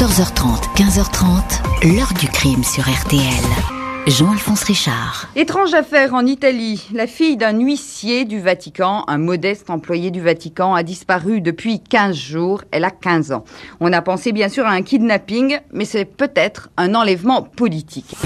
[0.00, 3.20] 14h30, 15h30, l'heure du crime sur RTL.
[4.06, 5.28] Jean-Alphonse Richard.
[5.36, 6.88] Étrange affaire en Italie.
[6.94, 12.16] La fille d'un huissier du Vatican, un modeste employé du Vatican, a disparu depuis 15
[12.16, 12.62] jours.
[12.70, 13.44] Elle a 15 ans.
[13.80, 18.16] On a pensé bien sûr à un kidnapping, mais c'est peut-être un enlèvement politique.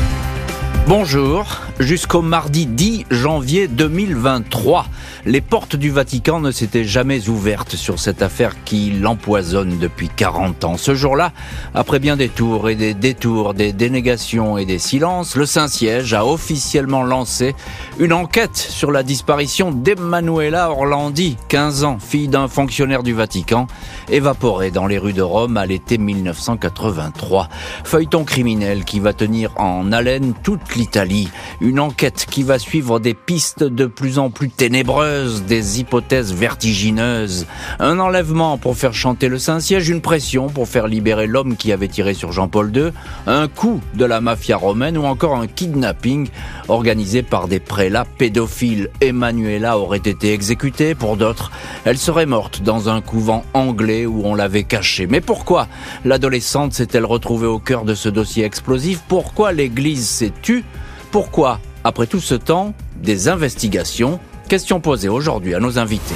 [0.86, 1.46] Bonjour,
[1.80, 4.84] jusqu'au mardi 10 janvier 2023,
[5.24, 10.64] les portes du Vatican ne s'étaient jamais ouvertes sur cette affaire qui l'empoisonne depuis 40
[10.64, 10.76] ans.
[10.76, 11.32] Ce jour-là,
[11.74, 16.26] après bien des tours et des détours, des dénégations et des silences, le Saint-Siège a
[16.26, 17.54] officiellement lancé
[17.98, 23.68] une enquête sur la disparition d'Emanuela Orlandi, 15 ans, fille d'un fonctionnaire du Vatican,
[24.10, 27.48] évaporée dans les rues de Rome à l'été 1983.
[27.84, 31.28] Feuilleton criminel qui va tenir en haleine toute l'Italie.
[31.60, 37.46] Une enquête qui va suivre des pistes de plus en plus ténébreuses, des hypothèses vertigineuses.
[37.78, 41.88] Un enlèvement pour faire chanter le Saint-Siège, une pression pour faire libérer l'homme qui avait
[41.88, 42.90] tiré sur Jean-Paul II,
[43.26, 46.28] un coup de la mafia romaine ou encore un kidnapping
[46.68, 48.90] organisé par des prélats pédophiles.
[49.00, 51.52] Emmanuela aurait été exécutée, pour d'autres,
[51.84, 55.06] elle serait morte dans un couvent anglais où on l'avait cachée.
[55.06, 55.68] Mais pourquoi
[56.04, 59.02] l'adolescente s'est-elle retrouvée au cœur de ce dossier explosif?
[59.08, 60.63] Pourquoi l'Église s'est tue
[61.10, 66.14] pourquoi, après tout ce temps, des investigations Question posée aujourd'hui à nos invités.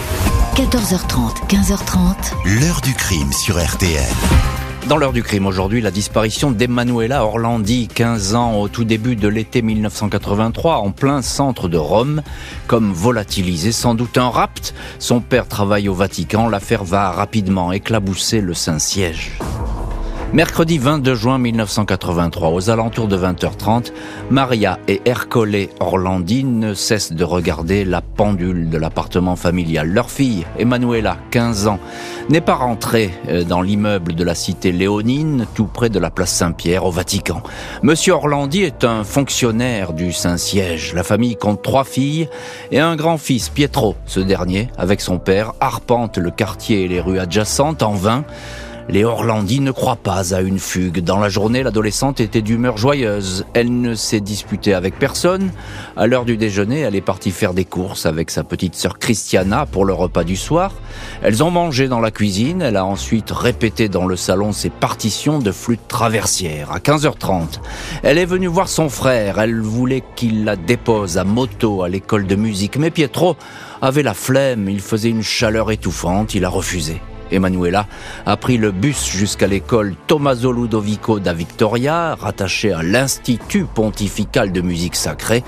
[0.54, 2.60] 14h30, 15h30.
[2.60, 4.04] L'heure du crime sur RTL.
[4.86, 9.28] Dans l'heure du crime aujourd'hui, la disparition d'Emanuela Orlandi, 15 ans au tout début de
[9.28, 12.22] l'été 1983, en plein centre de Rome,
[12.66, 14.74] comme volatilisé, sans doute un rapt.
[14.98, 19.38] Son père travaille au Vatican, l'affaire va rapidement éclabousser le Saint-Siège.
[20.34, 23.92] Mercredi 22 juin 1983, aux alentours de 20h30,
[24.28, 29.88] Maria et Ercole Orlandi ne cessent de regarder la pendule de l'appartement familial.
[29.88, 31.78] Leur fille, Emanuela, 15 ans,
[32.28, 36.30] n'est pas rentrée euh, dans l'immeuble de la cité léonine, tout près de la place
[36.30, 37.42] Saint-Pierre, au Vatican.
[37.82, 40.92] Monsieur Orlandi est un fonctionnaire du Saint-Siège.
[40.92, 42.28] La famille compte trois filles
[42.70, 43.96] et un grand-fils, Pietro.
[44.04, 48.26] Ce dernier, avec son père, arpente le quartier et les rues adjacentes en vain
[48.90, 51.00] les Orlandi ne croient pas à une fugue.
[51.00, 53.44] Dans la journée, l'adolescente était d'humeur joyeuse.
[53.52, 55.50] Elle ne s'est disputée avec personne.
[55.96, 59.66] À l'heure du déjeuner, elle est partie faire des courses avec sa petite sœur Christiana
[59.66, 60.72] pour le repas du soir.
[61.22, 62.62] Elles ont mangé dans la cuisine.
[62.62, 66.72] Elle a ensuite répété dans le salon ses partitions de flûte traversière.
[66.72, 67.60] À 15h30,
[68.02, 69.38] elle est venue voir son frère.
[69.38, 72.78] Elle voulait qu'il la dépose à moto à l'école de musique.
[72.78, 73.36] Mais Pietro
[73.82, 74.66] avait la flemme.
[74.70, 76.34] Il faisait une chaleur étouffante.
[76.34, 77.02] Il a refusé.
[77.30, 77.86] Emanuela
[78.26, 84.60] a pris le bus jusqu'à l'école Tommaso Ludovico da Victoria, rattachée à l'Institut pontifical de
[84.60, 85.42] musique sacrée.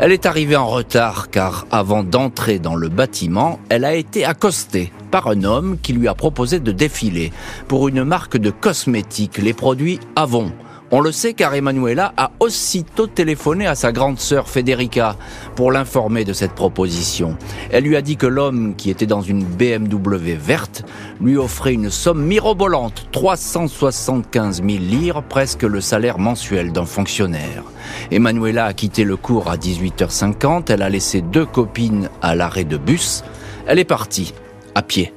[0.00, 4.92] Elle est arrivée en retard car avant d'entrer dans le bâtiment, elle a été accostée
[5.10, 7.32] par un homme qui lui a proposé de défiler
[7.66, 10.52] pour une marque de cosmétiques, les produits Avon.
[10.90, 15.16] On le sait car Emanuela a aussitôt téléphoné à sa grande sœur Federica
[15.54, 17.36] pour l'informer de cette proposition.
[17.70, 20.84] Elle lui a dit que l'homme qui était dans une BMW verte
[21.20, 27.64] lui offrait une somme mirobolante, 375 000 lire, presque le salaire mensuel d'un fonctionnaire.
[28.10, 32.78] Emanuela a quitté le cours à 18h50, elle a laissé deux copines à l'arrêt de
[32.78, 33.24] bus,
[33.66, 34.32] elle est partie,
[34.74, 35.12] à pied.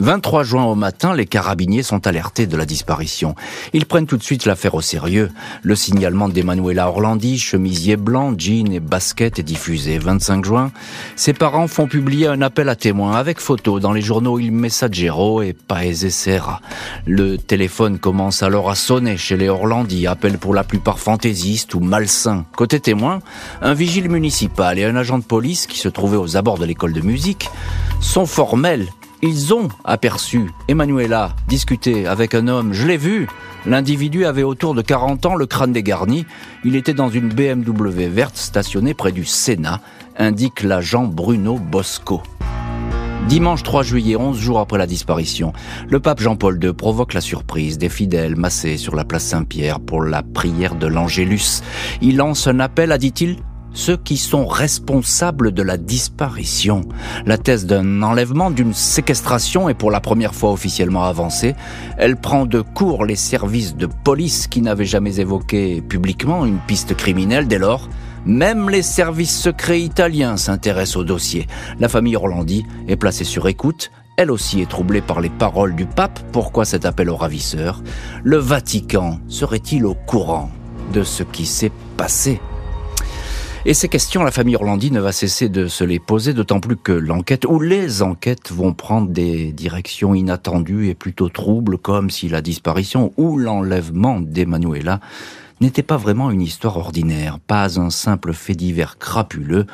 [0.00, 3.34] 23 juin au matin, les carabiniers sont alertés de la disparition.
[3.74, 5.30] Ils prennent tout de suite l'affaire au sérieux.
[5.62, 9.98] Le signalement d'Emanuela Orlandi, chemisier blanc, jean et basket est diffusé.
[9.98, 10.72] 25 juin,
[11.16, 15.42] ses parents font publier un appel à témoins avec photos dans les journaux Il Messaggero
[15.42, 16.62] et Paese Serra.
[17.06, 21.80] Le téléphone commence alors à sonner chez les Orlandi, appel pour la plupart fantaisistes ou
[21.80, 22.46] malsains.
[22.56, 23.18] Côté témoins,
[23.60, 26.94] un vigile municipal et un agent de police qui se trouvaient aux abords de l'école
[26.94, 27.50] de musique
[28.00, 28.88] sont formels
[29.22, 32.72] ils ont aperçu Emanuela discuter avec un homme.
[32.72, 33.28] Je l'ai vu.
[33.66, 36.24] L'individu avait autour de 40 ans, le crâne dégarni.
[36.64, 39.80] Il était dans une BMW verte stationnée près du Sénat,
[40.16, 42.22] indique l'agent Bruno Bosco.
[43.28, 45.52] Dimanche 3 juillet, 11 jours après la disparition,
[45.88, 50.02] le pape Jean-Paul II provoque la surprise des fidèles massés sur la place Saint-Pierre pour
[50.02, 51.62] la prière de l'Angélus.
[52.00, 53.36] Il lance un appel à, dit-il,
[53.72, 56.82] ceux qui sont responsables de la disparition.
[57.26, 61.54] La thèse d'un enlèvement, d'une séquestration est pour la première fois officiellement avancée.
[61.98, 66.94] Elle prend de court les services de police qui n'avaient jamais évoqué publiquement une piste
[66.94, 67.88] criminelle dès lors.
[68.26, 71.46] Même les services secrets italiens s'intéressent au dossier.
[71.78, 73.90] La famille Orlandi est placée sur écoute.
[74.16, 76.20] Elle aussi est troublée par les paroles du pape.
[76.32, 77.82] Pourquoi cet appel aux ravisseurs
[78.22, 80.50] Le Vatican serait-il au courant
[80.92, 82.40] de ce qui s'est passé?
[83.66, 86.76] Et ces questions, la famille Orlandi ne va cesser de se les poser, d'autant plus
[86.76, 92.30] que l'enquête ou les enquêtes vont prendre des directions inattendues et plutôt troubles, comme si
[92.30, 95.00] la disparition ou l'enlèvement d'Emanuela
[95.60, 99.66] n'était pas vraiment une histoire ordinaire, pas un simple fait divers crapuleux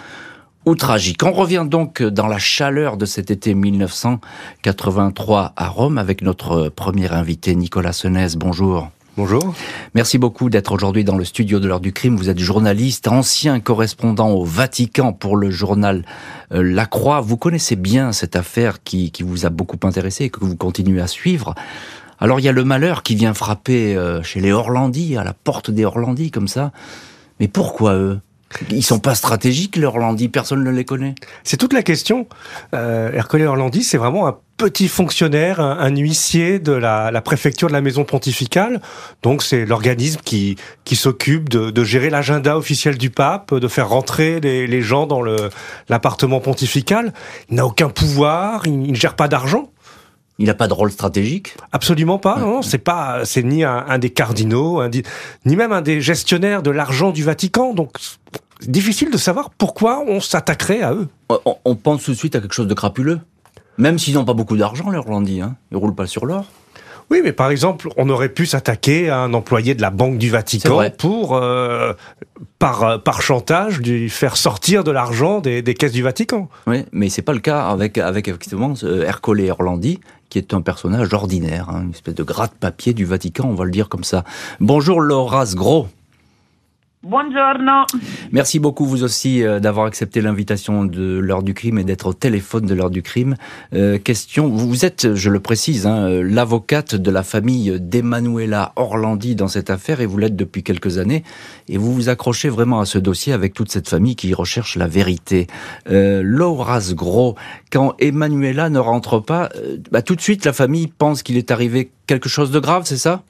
[0.65, 1.23] ou tragique.
[1.23, 7.13] On revient donc dans la chaleur de cet été 1983 à Rome avec notre premier
[7.13, 8.35] invité Nicolas Senez.
[8.37, 8.91] Bonjour.
[9.17, 9.55] Bonjour.
[9.95, 12.17] Merci beaucoup d'être aujourd'hui dans le studio de l'heure du crime.
[12.17, 16.05] Vous êtes journaliste, ancien correspondant au Vatican pour le journal
[16.53, 17.23] euh, La Croix.
[17.23, 21.07] Vous connaissez bien cette affaire qui, vous a beaucoup intéressé et que vous continuez à
[21.07, 21.55] suivre.
[22.19, 25.33] Alors il y a le malheur qui vient frapper euh, chez les Orlandis, à la
[25.33, 26.73] porte des Orlandis comme ça.
[27.41, 28.21] Mais pourquoi eux?
[28.71, 31.15] Ils sont pas stratégiques, les Orlandis, personne ne les connaît.
[31.45, 32.27] C'est toute la question.
[32.75, 37.75] Euh, Ercole Orlandi, c'est vraiment un petit fonctionnaire, un, huissier de la, la, préfecture de
[37.75, 38.81] la maison pontificale.
[39.23, 43.89] Donc c'est l'organisme qui, qui s'occupe de, de, gérer l'agenda officiel du pape, de faire
[43.89, 45.23] rentrer les, les gens dans
[45.89, 47.13] l'appartement pontifical.
[47.51, 49.71] Il n'a aucun pouvoir, il, il ne gère pas d'argent.
[50.39, 51.57] Il n'a pas de rôle stratégique?
[51.73, 52.39] Absolument pas.
[52.39, 54.83] Non, c'est pas, c'est ni un, des cardinaux,
[55.47, 57.73] ni même un des gestionnaires de l'argent du Vatican.
[57.73, 57.93] Donc,
[58.63, 61.09] difficile de savoir pourquoi on s'attaquerait à eux.
[61.65, 63.21] On, pense tout de suite à quelque chose de crapuleux.
[63.79, 65.57] Même s'ils n'ont pas beaucoup d'argent, les Orlandis, hein.
[65.71, 66.47] Ils roulent pas sur l'or.
[67.11, 70.29] Oui, mais par exemple, on aurait pu s'attaquer à un employé de la Banque du
[70.29, 71.93] Vatican pour, euh,
[72.59, 76.49] par, euh, par chantage, lui faire sortir de l'argent des, des, caisses du Vatican.
[76.67, 78.75] Oui, mais c'est pas le cas avec, avec effectivement
[79.05, 80.01] Ercole Orlandi,
[80.31, 83.71] qui est un personnage ordinaire, hein, une espèce de gratte-papier du Vatican, on va le
[83.71, 84.25] dire comme ça.
[84.59, 85.87] Bonjour Laura Gros.
[87.07, 87.85] Buongiorno.
[88.33, 92.13] Merci beaucoup vous aussi euh, d'avoir accepté l'invitation de l'heure du crime et d'être au
[92.13, 93.37] téléphone de l'heure du crime.
[93.75, 99.37] Euh, question, vous êtes, je le précise, hein, euh, l'avocate de la famille d'Emanuela Orlandi
[99.37, 101.23] dans cette affaire et vous l'êtes depuis quelques années
[101.69, 104.89] et vous vous accrochez vraiment à ce dossier avec toute cette famille qui recherche la
[104.89, 105.47] vérité.
[105.89, 107.37] Euh, Laura Gros,
[107.71, 109.51] quand Emanuela ne rentre pas,
[109.93, 112.97] bah, tout de suite la famille pense qu'il est arrivé quelque chose de grave, c'est
[112.97, 113.23] ça?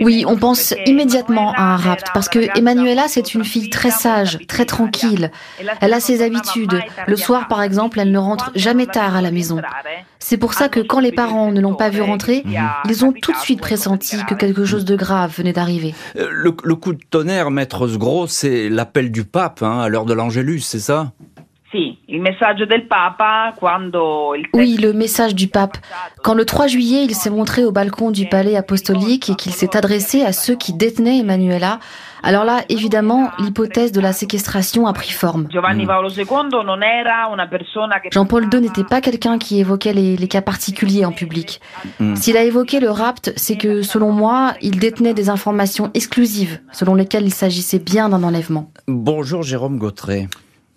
[0.00, 4.38] Oui, on pense immédiatement à un rapt parce que Emanuela, c'est une fille très sage,
[4.46, 5.30] très tranquille.
[5.80, 6.80] Elle a ses habitudes.
[7.06, 9.60] Le soir, par exemple, elle ne rentre jamais tard à la maison.
[10.18, 12.44] C'est pour ça que quand les parents ne l'ont pas vue rentrer,
[12.88, 15.94] ils ont tout de suite pressenti que quelque chose de grave venait d'arriver.
[16.16, 20.14] Euh, le, coup de tonnerre, maître Sgros, c'est l'appel du pape hein, à l'heure de
[20.14, 21.12] l'Angélus, c'est ça?
[24.54, 25.78] Oui, le message du pape.
[26.22, 29.76] Quand le 3 juillet, il s'est montré au balcon du palais apostolique et qu'il s'est
[29.76, 31.78] adressé à ceux qui détenaient Emmanuela,
[32.22, 35.48] alors là, évidemment, l'hypothèse de la séquestration a pris forme.
[38.10, 41.60] Jean-Paul II n'était pas quelqu'un qui évoquait les, cas particuliers en public.
[41.98, 42.16] Mm.
[42.16, 46.94] S'il a évoqué le rapt, c'est que, selon moi, il détenait des informations exclusives, selon
[46.94, 48.70] lesquelles il s'agissait bien d'un enlèvement.
[48.86, 50.28] Bonjour Jérôme Gautret.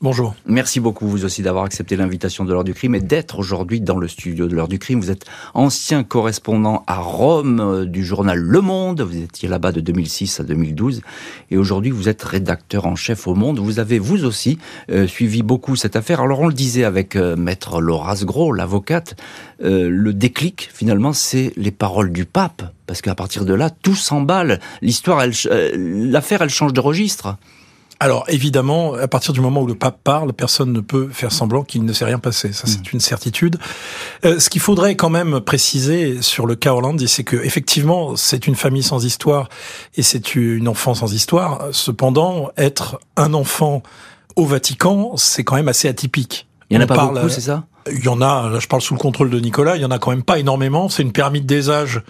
[0.03, 0.35] Bonjour.
[0.45, 3.95] Merci beaucoup vous aussi d'avoir accepté l'invitation de l'heure du crime et d'être aujourd'hui dans
[3.95, 4.99] le studio de l'heure du crime.
[4.99, 5.23] Vous êtes
[5.53, 8.99] ancien correspondant à Rome euh, du journal Le Monde.
[8.99, 11.03] Vous étiez là-bas de 2006 à 2012
[11.51, 13.59] et aujourd'hui vous êtes rédacteur en chef au Monde.
[13.59, 14.57] Vous avez vous aussi
[14.91, 16.19] euh, suivi beaucoup cette affaire.
[16.19, 19.15] Alors on le disait avec euh, maître Laura Gros, l'avocate,
[19.61, 24.59] le déclic finalement c'est les paroles du pape parce qu'à partir de là tout s'emballe.
[24.81, 25.23] L'histoire,
[25.77, 27.37] l'affaire, elle change de registre.
[27.99, 31.63] Alors évidemment, à partir du moment où le pape parle, personne ne peut faire semblant
[31.63, 32.51] qu'il ne s'est rien passé.
[32.51, 32.93] Ça, c'est mm.
[32.93, 33.57] une certitude.
[34.25, 38.47] Euh, ce qu'il faudrait quand même préciser sur le cas Orlandi, c'est que effectivement, c'est
[38.47, 39.49] une famille sans histoire
[39.95, 41.67] et c'est une enfant sans histoire.
[41.71, 43.83] Cependant, être un enfant
[44.35, 46.47] au Vatican, c'est quand même assez atypique.
[46.69, 47.65] Il y en a pas beaucoup, c'est ça?
[47.91, 48.49] Il y en a.
[48.49, 49.75] Là, je parle sous le contrôle de Nicolas.
[49.75, 50.89] Il y en a quand même pas énormément.
[50.89, 52.01] C'est une pyramide des âges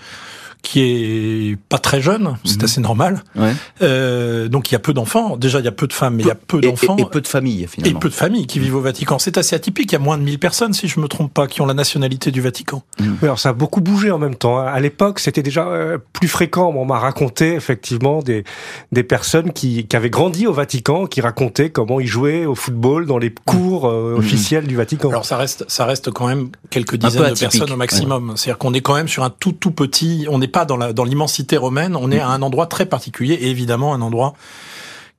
[0.64, 2.64] qui est pas très jeune, c'est mhm.
[2.64, 3.24] assez normal.
[3.36, 3.52] Ouais.
[3.82, 5.36] Euh, donc il y a peu d'enfants.
[5.36, 6.96] Déjà il y a peu de femmes, mais il y a peu d'enfants.
[6.98, 8.00] Et, peu de familles finalement.
[8.00, 9.20] Et peu de familles qui vivent au Vatican.
[9.20, 9.92] C'est assez atypique.
[9.92, 11.74] Il y a moins de 1000 personnes, si je me trompe pas, qui ont la
[11.74, 12.82] nationalité du Vatican.
[13.00, 13.18] Mhm.
[13.24, 14.58] alors ça a beaucoup bougé en même temps.
[14.58, 14.68] Hein.
[14.68, 16.74] À l'époque, c'était déjà euh, plus fréquent.
[16.74, 18.46] On m'a raconté effectivement des
[18.94, 23.06] des personnes qui, qui avaient grandi au Vatican, qui racontaient comment ils jouaient au football
[23.06, 24.20] dans les cours euh, mhm.
[24.20, 25.10] officiels du Vatican.
[25.10, 28.34] Alors ça reste ça reste quand même quelques dizaines de personnes au maximum.
[28.38, 30.26] C'est-à-dire qu'on est quand même sur un tout tout petit.
[30.30, 32.86] On n'est pas dans la dans l'immense cité romaine, on est à un endroit très
[32.86, 34.34] particulier et évidemment un endroit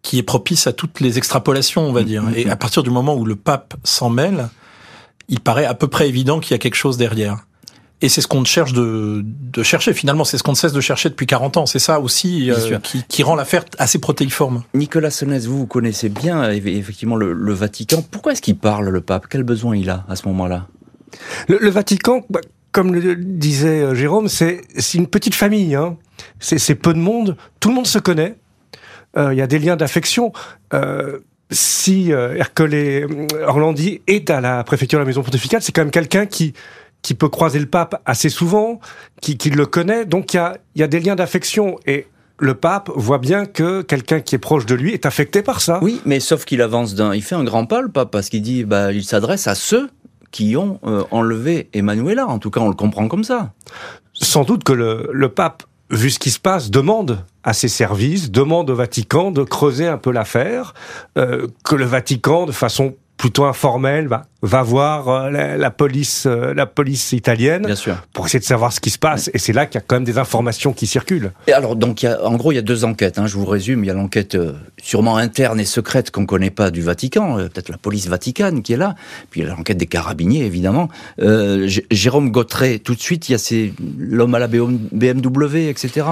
[0.03, 2.23] qui est propice à toutes les extrapolations, on va dire.
[2.23, 4.49] Mm, et à partir du moment où le pape s'en mêle,
[5.29, 7.45] il paraît à peu près évident qu'il y a quelque chose derrière.
[8.03, 9.25] Et c'est ce qu'on cherche de,
[9.63, 9.95] chercher.
[9.95, 11.65] Finalement, c'est ce qu'on ne cesse de chercher depuis 40 ans.
[11.65, 14.63] C'est ça aussi euh, qui, rend l'affaire assez protéiforme.
[14.75, 18.05] Nicolas Sonès, vous, vous connaissez bien effectivement le, Vatican.
[18.11, 19.27] Pourquoi est-ce qu'il parle, le pape?
[19.31, 20.67] Quel besoin il a à ce moment-là?
[21.49, 22.41] Le, Vatican, bah,
[22.75, 24.61] comme le disait euh, Jérôme, c'est
[24.95, 25.75] une petite famille.
[25.75, 25.97] Hein.
[26.41, 27.37] C'est peu de monde.
[27.61, 28.37] Tout le monde se connaît.
[29.17, 30.33] il y a des liens d'affection.
[31.51, 33.07] si Hercule
[33.47, 36.53] Orlandi est à la préfecture de la maison pontificale, c'est quand même quelqu'un qui
[37.05, 38.81] qui peut croiser le pape assez souvent,
[39.21, 41.79] qui, qui le connaît, donc il y a, y a des liens d'affection.
[41.87, 42.07] Et
[42.39, 45.79] le pape voit bien que quelqu'un qui est proche de lui est affecté par ça.
[45.83, 48.43] Oui, mais sauf qu'il avance d'un, il fait un grand pas le pape parce qu'il
[48.43, 49.91] dit, bah, il s'adresse à ceux
[50.35, 52.27] qui ont euh, enlevé Emmanuela.
[52.27, 53.53] En tout cas, on le comprend comme ça.
[54.15, 58.69] Sans doute que le, pape, vu ce qui se passe, demande à ses services, demande
[58.69, 60.75] au Vatican de creuser un peu l'affaire,
[61.17, 66.53] euh, que le Vatican, de façon plutôt informelle, va va voir euh, la, police, euh,
[66.53, 67.97] la police italienne, Bien sûr.
[68.13, 69.31] pour essayer de savoir ce qui se passe.
[69.33, 71.33] Et c'est là qu'il y a quand même des informations qui circulent.
[71.47, 73.19] Et alors, donc, il y a, en gros, il y a deux enquêtes.
[73.19, 73.85] Hein, je vous résume.
[73.85, 74.53] Il y a l'enquête euh,
[74.83, 78.77] sûrement interne et secrète qu'on connaît pas du Vatican, peut-être la police vaticane qui est
[78.77, 78.95] là.
[79.31, 80.89] Puis il y a l'enquête des carabiniers, évidemment.
[81.19, 86.07] Jérôme Gautret, tout de suite, il y a ces l'homme à la BMW, etc.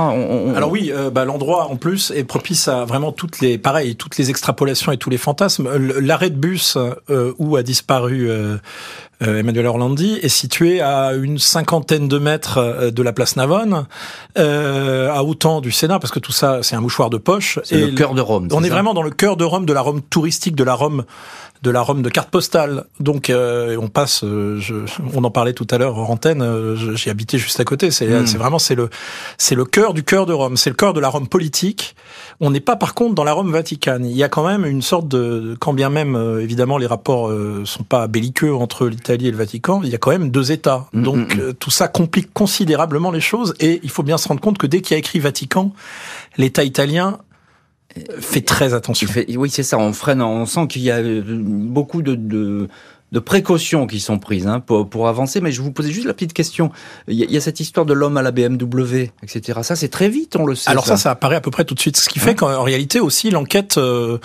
[0.57, 4.31] Alors oui, bah, l'endroit en plus est propice à vraiment toutes les, pareil, toutes les
[4.31, 5.69] extrapolations et tous les fantasmes.
[6.01, 6.79] L'arrêt de bus
[7.39, 8.57] où a disparu euh,
[9.23, 13.87] euh, Emmanuel Orlandi est situé à une cinquantaine de mètres euh, de la place Navone,
[14.37, 17.59] à autant du Sénat, parce que tout ça, c'est un mouchoir de poche.
[17.65, 18.49] C'est le cœur de Rome.
[18.53, 21.05] On est, vraiment dans le cœur de Rome, de la Rome touristique, de la Rome
[21.63, 22.85] de la Rome de carte postale.
[23.01, 26.77] Donc on passe, on en parlait tout à l'heure en antenne.
[26.95, 27.91] J'ai habité juste à côté.
[27.91, 28.25] C'est hmm.
[28.39, 28.91] vraiment c'est le
[29.39, 30.57] c'est le cœur du cœur de Rome.
[30.57, 31.95] C'est le cœur de la Rome politique.
[32.41, 34.05] On n'est pas par contre dans la Rome vaticane.
[34.05, 37.29] Il y a quand même une sorte de, quand bien même euh, évidemment les rapports
[37.29, 40.53] euh, sont pas belliqueux entre l'Italie et le Vatican, il y a quand même deux
[40.53, 40.87] États.
[40.93, 41.41] Mm, Donc mm, mm.
[41.41, 44.67] Euh, tout ça complique considérablement les choses et il faut bien se rendre compte que
[44.67, 45.73] dès qu'il y a écrit Vatican,
[46.37, 47.19] l'État italien
[48.21, 49.09] fait très attention.
[49.37, 49.79] oui, c'est ça.
[49.79, 50.23] On freine.
[50.23, 52.69] On sent qu'il y a beaucoup de, de
[53.13, 55.41] de précautions qui sont prises hein, pour, pour, avancer.
[55.41, 56.73] Mais je vous posais juste la petite question.
[57.09, 59.61] Il y a, cette histoire de l'homme à la BMW, etc.
[59.63, 60.71] Ça, c'est très vite, on le sait.
[60.71, 61.99] Alors ça, ça, apparaît à peu près tout de suite.
[61.99, 63.77] Ce qui fait qu'en réalité aussi, l'enquête...
[63.79, 64.19] Euh,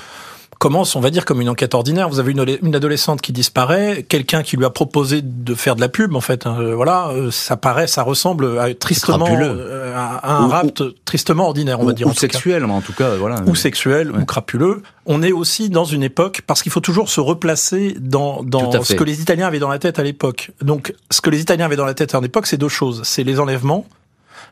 [0.60, 2.10] commence, on va dire, comme une enquête ordinaire.
[2.10, 5.90] Vous avez une, adolescente qui disparaît, quelqu'un qui lui a proposé de faire de la
[5.90, 6.46] pub, en fait.
[6.46, 6.74] Hein.
[6.74, 11.86] voilà, euh, ça paraît, ça ressemble à, tristement euh, à, un rapt tristement ordinaire, on
[11.86, 12.08] va dire.
[12.08, 13.42] Ou sexuel, en tout cas, voilà.
[13.46, 14.82] Ou sexuel, ou crapuleux.
[15.06, 18.94] On est aussi dans une époque, parce qu'il faut toujours se replacer dans, dans ce
[18.94, 20.52] que les Italiens avaient dans la tête à l'époque.
[20.62, 23.02] Donc, ce que les Italiens avaient dans la tête à l'époque, c'est deux choses.
[23.04, 23.86] C'est les enlèvements,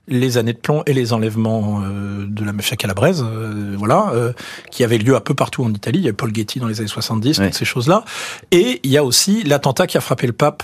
[0.07, 4.33] les années de plomb et les enlèvements euh, de la mafia calabraise, euh, voilà, euh,
[4.71, 5.99] qui avaient lieu un peu partout en Italie.
[5.99, 8.05] Il y avait Paul Getty dans les années 70, toutes ces choses-là.
[8.51, 10.63] Et il y a aussi l'attentat qui a frappé le pape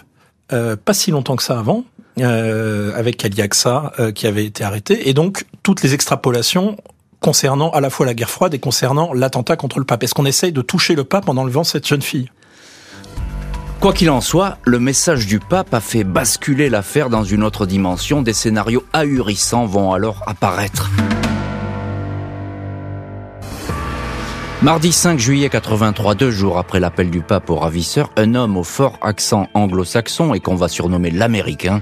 [0.83, 1.85] pas si longtemps que ça avant,
[2.17, 5.07] avec Kaliaksa qui avait été arrêté.
[5.07, 6.75] Et donc, toutes les extrapolations
[7.21, 10.03] concernant à la fois la guerre froide et concernant l'attentat contre le pape.
[10.03, 12.29] Est-ce qu'on essaye de toucher le pape en enlevant cette jeune fille?
[13.81, 17.65] Quoi qu'il en soit, le message du pape a fait basculer l'affaire dans une autre
[17.65, 18.21] dimension.
[18.21, 20.91] Des scénarios ahurissants vont alors apparaître.
[24.63, 28.63] Mardi 5 juillet 83, deux jours après l'appel du pape au ravisseur, un homme au
[28.63, 31.81] fort accent anglo-saxon et qu'on va surnommer l'américain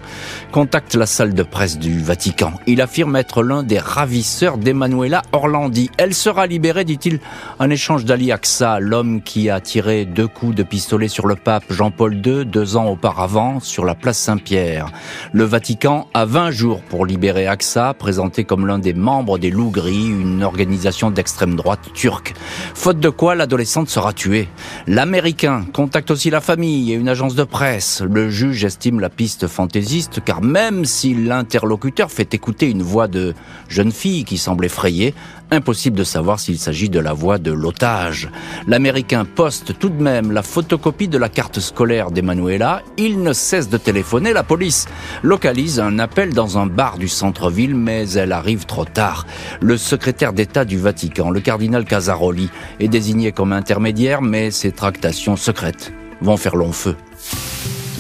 [0.54, 2.54] contacte la salle de presse du Vatican.
[2.68, 5.92] Il affirme être l'un des ravisseurs d'Emanuela Orlandi.
[5.98, 7.20] Elle sera libérée, dit-il,
[7.60, 11.66] en échange d'Ali Aksa, l'homme qui a tiré deux coups de pistolet sur le pape
[11.70, 14.90] Jean-Paul II deux ans auparavant sur la place Saint-Pierre.
[15.34, 19.72] Le Vatican a 20 jours pour libérer Aksa, présenté comme l'un des membres des Loups
[19.72, 22.36] Gris, une organisation d'extrême droite turque
[22.74, 24.48] faute de quoi l'adolescente sera tuée.
[24.88, 28.02] L'Américain contacte aussi la famille et une agence de presse.
[28.02, 33.34] Le juge estime la piste fantaisiste car même si l'interlocuteur fait écouter une voix de
[33.68, 35.14] jeune fille qui semble effrayée,
[35.52, 38.30] Impossible de savoir s'il s'agit de la voix de l'otage.
[38.68, 42.84] L'Américain poste tout de même la photocopie de la carte scolaire d'Emanuela.
[42.98, 44.32] Il ne cesse de téléphoner.
[44.32, 44.88] La police
[45.24, 49.26] localise un appel dans un bar du centre-ville, mais elle arrive trop tard.
[49.60, 55.36] Le secrétaire d'État du Vatican, le cardinal Casaroli, est désigné comme intermédiaire, mais ses tractations
[55.36, 55.92] secrètes
[56.22, 56.96] vont faire long feu.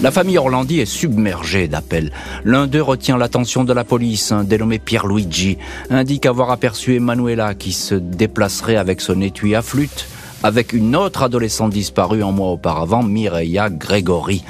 [0.02, 2.14] La famille Orlandi est submergée d'appels.
[2.46, 4.32] L'un d'eux retient l'attention de la police.
[4.32, 5.58] Un dénommé Pierluigi
[5.90, 10.08] indique avoir aperçu Emanuela qui se déplacerait avec son étui à flûte
[10.42, 14.44] avec une autre adolescente disparue un mois auparavant, Mireia Gregory.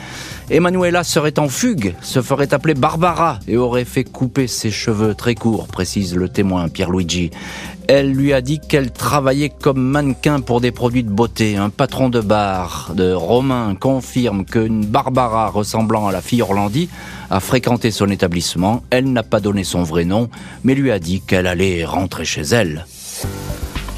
[0.51, 5.36] Emanuela serait en fugue, se ferait appeler Barbara et aurait fait couper ses cheveux très
[5.36, 7.29] courts, précise le témoin Pierluigi.
[7.88, 11.56] Elle lui a dit qu'elle travaillait comme mannequin pour des produits de beauté.
[11.56, 16.89] Un patron de bar de Romain confirme qu'une Barbara ressemblant à la fille Orlandi
[17.29, 18.82] a fréquenté son établissement.
[18.89, 20.29] Elle n'a pas donné son vrai nom,
[20.63, 22.86] mais lui a dit qu'elle allait rentrer chez elle.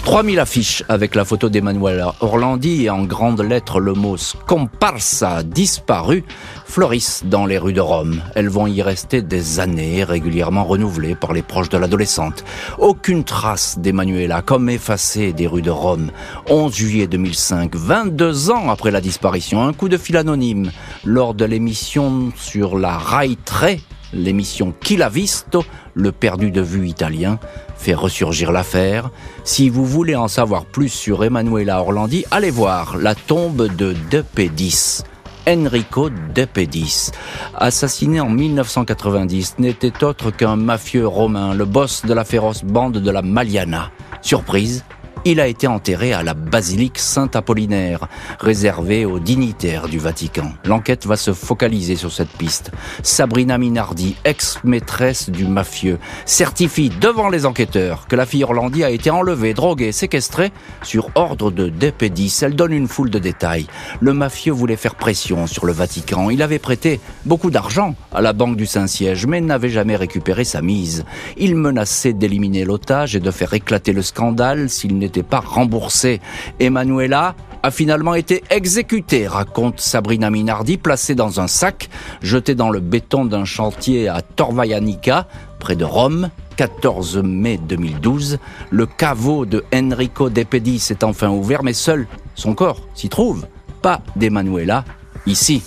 [0.04, 6.24] 3000 affiches avec la photo d'Emmanuel Orlandi et en grandes lettres le mot scomparsa disparu
[6.66, 8.22] fleurissent dans les rues de Rome.
[8.34, 12.44] Elles vont y rester des années, régulièrement renouvelées par les proches de l'adolescente.
[12.80, 16.10] Aucune trace d'Emmanuela, comme effacée des rues de Rome.
[16.50, 20.72] 11 juillet 2005, 22 ans après la disparition, un coup de fil anonyme
[21.06, 23.70] lors de l'émission sur la Rai 3,
[24.14, 27.40] l'émission Qui l'a visto, le perdu de vue italien
[27.82, 29.10] fait ressurgir l'affaire.
[29.44, 34.22] Si vous voulez en savoir plus sur Emanuela Orlandi, allez voir La tombe de De
[34.22, 35.02] Pedis.
[35.48, 37.10] Enrico De Pedis,
[37.56, 43.12] assassiné en 1990, n'était autre qu'un mafieux romain, le boss de la féroce bande de
[43.12, 43.90] la Maliana.
[44.22, 44.86] Surprise,
[45.26, 48.08] il a été enterré à la basilique Saint-Apollinaire,
[48.40, 50.52] réservée aux dignitaires du Vatican.
[50.66, 52.72] L'enquête va se focaliser sur cette piste.
[53.04, 59.12] Sabrina Minardi, ex-maîtresse du mafieux, certifie devant les enquêteurs que la fille Orlandi a été
[59.12, 60.52] enlevée, droguée, séquestrée
[60.82, 62.40] sur ordre de Depedis.
[62.42, 63.68] Elle donne une foule de détails.
[64.00, 66.30] Le mafieux voulait faire pression sur le Vatican.
[66.30, 70.62] Il avait prêté beaucoup d'argent à la Banque du Saint-Siège, mais n'avait jamais récupéré sa
[70.62, 71.06] mise.
[71.38, 76.22] Il menaçait d'éliminer l'otage et de faire éclater le scandale s'il n'était n'était pas remboursé.
[76.60, 81.90] Emanuela a finalement été exécutée, raconte Sabrina Minardi, placée dans un sac,
[82.22, 85.28] jeté dans le béton d'un chantier à Torvaianica,
[85.60, 88.40] près de Rome, 14 mai 2012.
[88.70, 93.46] Le caveau de Enrico De Pedis est enfin ouvert, mais seul son corps s'y trouve.
[93.82, 94.86] Pas d'Emanuela,
[95.28, 95.62] ici.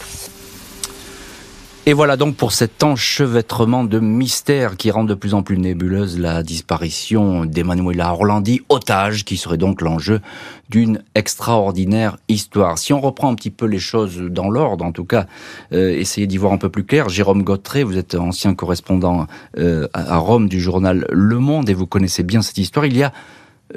[1.86, 6.18] Et voilà donc pour cet enchevêtrement de mystères qui rend de plus en plus nébuleuse
[6.18, 10.22] la disparition d'Emanuela Orlandi, otage, qui serait donc l'enjeu
[10.70, 12.78] d'une extraordinaire histoire.
[12.78, 15.26] Si on reprend un petit peu les choses dans l'ordre, en tout cas,
[15.74, 17.10] euh, essayez d'y voir un peu plus clair.
[17.10, 19.26] Jérôme Gautré, vous êtes ancien correspondant
[19.58, 22.86] euh, à Rome du journal Le Monde et vous connaissez bien cette histoire.
[22.86, 23.12] Il y a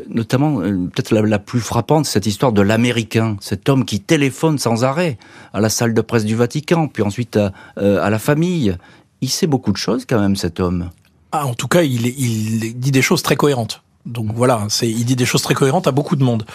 [0.09, 4.83] notamment euh, peut-être la, plus frappante, cette histoire de l'Américain, cet homme qui téléphone sans
[4.83, 5.17] arrêt
[5.53, 8.77] à la salle de presse du Vatican, puis ensuite à, euh, la famille.
[9.21, 10.89] Il sait beaucoup de choses quand même, cet homme.
[11.31, 13.81] Ah, en tout cas, il, dit des choses très cohérentes.
[14.05, 16.45] Donc voilà, c'est, il dit des choses très cohérentes à beaucoup de monde.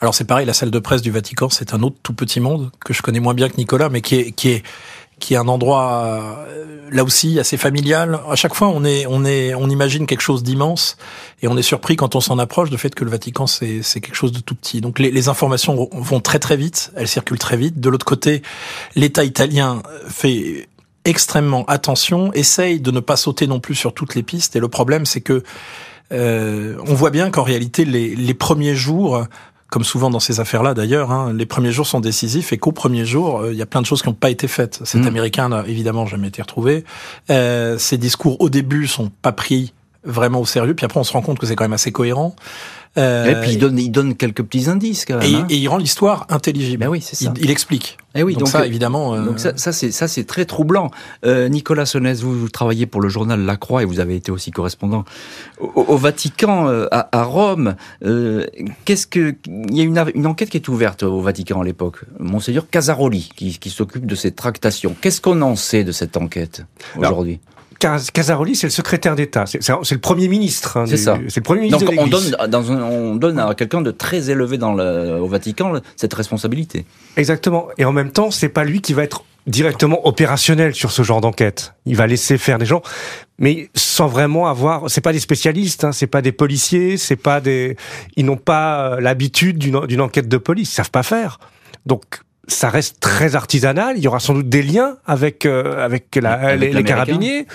[0.00, 2.70] Alors c'est pareil, la salle de presse du Vatican, c'est un autre tout petit monde
[2.84, 4.62] que je connais moins bien que Nicolas, mais qui est,
[5.22, 8.18] qui est un endroit euh, là aussi assez familial.
[8.28, 10.96] À chaque fois, on est, on est, on imagine quelque chose d'immense
[11.42, 14.00] et on est surpris quand on s'en approche de fait que le Vatican c'est, c'est
[14.00, 14.80] quelque chose de tout petit.
[14.80, 17.78] Donc les, les, informations vont très très vite, elles circulent très vite.
[17.78, 18.42] De l'autre côté,
[18.96, 20.68] l'État italien fait
[21.04, 24.56] extrêmement attention, essaye de ne pas sauter non plus sur toutes les pistes.
[24.56, 25.44] Et le problème, c'est que
[26.10, 29.24] euh, on voit bien qu'en réalité, les, les premiers jours
[29.72, 33.06] comme souvent dans ces affaires-là d'ailleurs, hein, les premiers jours sont décisifs et qu'au premier
[33.06, 34.80] jour, euh, il y a plein de choses qui n'ont pas été faites.
[34.84, 35.06] Cet mm.
[35.06, 36.84] Américain n'a évidemment jamais été retrouvé.
[37.30, 39.72] Euh, ses discours au début sont pas pris
[40.04, 42.34] vraiment au sérieux, puis après on se rend compte que c'est quand même assez cohérent.
[42.98, 45.22] Euh, et puis il donne, il donne quelques petits indices quand même.
[45.22, 45.46] Et, hein.
[45.48, 46.84] et il rend l'histoire intelligible.
[46.84, 47.32] Ben oui, c'est ça.
[47.36, 47.96] Il, il explique.
[48.14, 49.14] Et eh oui, donc, ça évidemment.
[49.14, 49.24] Euh...
[49.24, 50.90] Donc ça, ça c'est ça c'est très troublant.
[51.24, 54.30] Euh, Nicolas Sonès, vous, vous, travaillez pour le journal La Croix et vous avez été
[54.30, 55.06] aussi correspondant
[55.58, 57.76] au, au Vatican, euh, à, à, Rome.
[58.04, 58.46] Euh,
[58.84, 62.00] qu'est-ce que il y a une, une enquête qui est ouverte au Vatican à l'époque.
[62.20, 64.94] Monseigneur Casaroli qui, qui s'occupe de ces tractations.
[65.00, 66.66] Qu'est-ce qu'on en sait de cette enquête
[66.98, 67.40] aujourd'hui?
[68.12, 70.76] Casaroli, c'est le secrétaire d'État, c'est le premier ministre.
[70.76, 71.18] Hein, c'est ça.
[71.28, 71.84] C'est le premier ministre.
[71.84, 75.80] Donc on donne, dans on donne à quelqu'un de très élevé dans le, au Vatican
[75.96, 76.84] cette responsabilité.
[77.16, 77.68] Exactement.
[77.78, 81.20] Et en même temps, c'est pas lui qui va être directement opérationnel sur ce genre
[81.20, 81.74] d'enquête.
[81.84, 82.82] Il va laisser faire des gens,
[83.38, 84.88] mais sans vraiment avoir.
[84.88, 87.76] C'est pas des spécialistes, hein, c'est pas des policiers, c'est pas des.
[88.16, 91.38] Ils n'ont pas l'habitude d'une enquête de police, ils savent pas faire.
[91.86, 92.04] Donc
[92.48, 93.96] ça reste très artisanal.
[93.96, 97.46] Il y aura sans doute des liens avec euh, avec, la, les, carabiniers.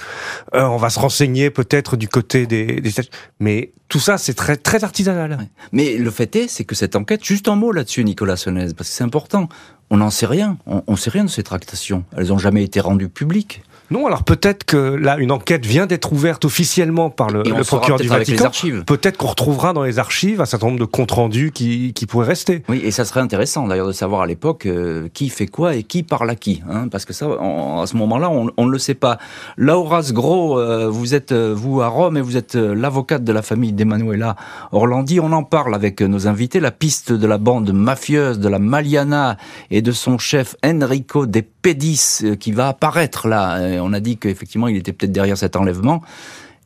[0.53, 2.91] Euh, on va se renseigner peut-être du côté des, des,
[3.39, 5.37] mais tout ça c'est très très artisanal.
[5.71, 8.89] Mais le fait est, c'est que cette enquête, juste un mot là-dessus, Nicolas Sonez, parce
[8.89, 9.49] que c'est important.
[9.89, 10.57] On n'en sait rien.
[10.65, 12.03] On, on sait rien de ces tractations.
[12.15, 13.61] Elles n'ont jamais été rendues publiques.
[13.89, 17.99] Non, alors peut-être que là, une enquête vient d'être ouverte officiellement par le, le procureur
[17.99, 18.51] du Vatican.
[18.85, 22.27] Peut-être qu'on retrouvera dans les archives un certain nombre de comptes rendus qui, qui pourraient
[22.27, 22.63] rester.
[22.67, 25.83] Oui, et ça serait intéressant d'ailleurs de savoir à l'époque euh, qui fait quoi et
[25.83, 28.79] qui parle à qui, hein, parce que ça, à ce moment-là, on, on, ne le
[28.79, 29.17] sait pas.
[29.55, 33.41] Laura Gros, euh, vous êtes euh, vous à Rome et vous êtes l'avocate de la
[33.41, 34.35] famille d'Emanuela
[34.71, 35.19] Orlandi.
[35.19, 36.59] On en parle avec nos invités.
[36.59, 39.37] La piste de la bande mafieuse de la Maliana
[39.71, 44.67] et de son chef Enrico De Pedis qui va apparaître là on a dit qu'effectivement,
[44.67, 46.01] il était peut-être derrière cet enlèvement.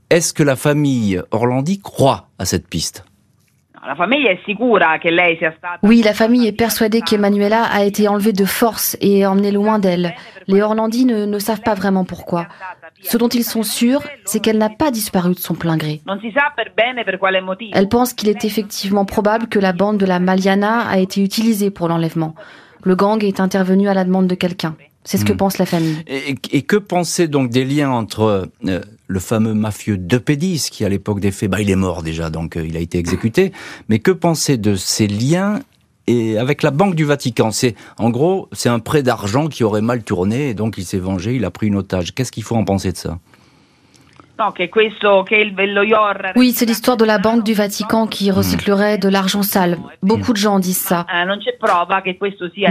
[0.10, 3.06] Est-ce que la famille Orlandi croit à cette piste?
[5.82, 10.14] Oui, la famille est persuadée qu'Emanuela a été enlevée de force et emmenée loin d'elle.
[10.48, 12.48] Les Orlandi ne, ne savent pas vraiment pourquoi.
[13.02, 16.02] Ce dont ils sont sûrs, c'est qu'elle n'a pas disparu de son plein gré.
[17.74, 21.72] Elle pense qu'il est effectivement probable que la bande de la Maliana a été utilisée
[21.72, 22.36] pour l'enlèvement.
[22.84, 24.76] Le gang est intervenu à la demande de quelqu'un.
[25.04, 25.38] C'est ce que hmm.
[25.38, 25.98] pense la famille.
[26.08, 30.90] Et, que penser donc des liens entre euh, le fameux mafieux de Pédis, qui à
[30.90, 33.52] l'époque des faits, bah, il est mort déjà, donc euh, il a été exécuté,
[33.90, 35.60] mais que penser de ces liens
[36.08, 37.52] et avec la Banque du Vatican?
[37.52, 41.00] C'est en gros, c'est un prêt d'argent qui aurait mal tourné, et donc il s'est
[41.00, 42.14] vengé, il a pris une otage.
[42.14, 43.20] Qu'est-ce qu'il faut en penser de ça?
[46.36, 49.78] Oui, c'est l'histoire de la Banque du Vatican qui recyclerait de l'argent sale.
[50.02, 51.06] Beaucoup de gens disent ça.
[51.14, 51.26] Eh,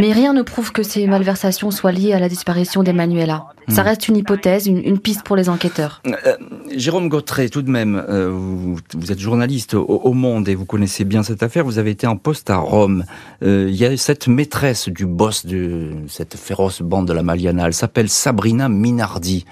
[0.01, 3.47] Mais rien ne prouve que ces malversations soient liées à la disparition d'Emmanuela.
[3.69, 3.87] Ça hmm.
[3.87, 6.03] reste une hypothèse, une, piste pour les enquêteurs.
[6.07, 6.37] Euh, euh,
[6.75, 11.23] Jérôme Gautret, tout de même, euh, vous, êtes journaliste au, Monde et vous connaissez bien
[11.23, 11.65] cette affaire.
[11.65, 13.05] Vous avez été en poste à Rome.
[13.43, 17.67] Il y a cette maîtresse du boss de cette féroce bande de la Maliana.
[17.67, 19.47] Elle s'appelle Sabrina Minardi.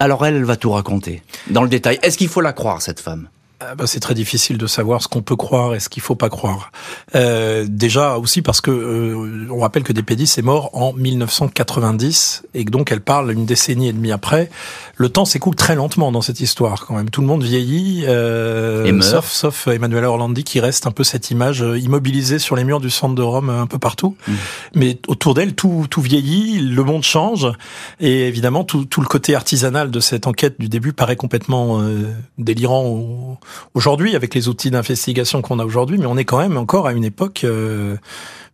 [0.00, 1.98] Alors elle, elle va tout raconter, dans le détail.
[2.02, 3.28] Est-ce qu'il faut la croire, cette femme?
[3.60, 6.14] Ah bah, c'est très difficile de savoir ce qu'on peut croire et ce qu'il faut
[6.14, 6.70] pas croire.
[7.16, 12.64] Euh, déjà aussi parce que euh, on rappelle que Despédis est mort en 1990 et
[12.64, 14.48] que donc elle parle une décennie et demie après.
[14.94, 17.10] Le temps s'écoule très lentement dans cette histoire quand même.
[17.10, 21.60] Tout le monde vieillit, euh, sauf sauf Emmanuel Orlandi qui reste un peu cette image
[21.60, 24.16] euh, immobilisée sur les murs du centre de Rome un peu partout.
[24.28, 24.32] Mm.
[24.76, 27.48] Mais autour d'elle tout tout vieillit, le monde change
[27.98, 31.82] et évidemment tout tout le côté artisanal de cette enquête du début paraît complètement
[32.38, 33.38] délirant
[33.74, 36.92] aujourd'hui avec les outils d'investigation qu'on a aujourd'hui, mais on est quand même encore à
[36.92, 37.42] une époque.
[37.44, 37.96] Euh,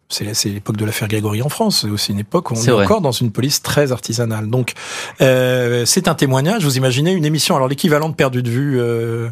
[0.09, 1.81] c'est l'époque de l'affaire Grégory en France.
[1.81, 4.49] C'est aussi une époque où on est, encore dans une police très artisanale.
[4.49, 4.75] Donc,
[5.21, 6.65] euh, c'est un témoignage.
[6.65, 9.29] Vous imaginez une émission, alors l'équivalent de perdu de vue euh,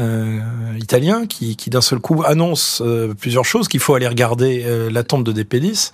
[0.00, 0.40] euh,
[0.76, 4.90] italien, qui, qui d'un seul coup annonce euh, plusieurs choses, qu'il faut aller regarder euh,
[4.90, 5.92] la tombe de Dépédis.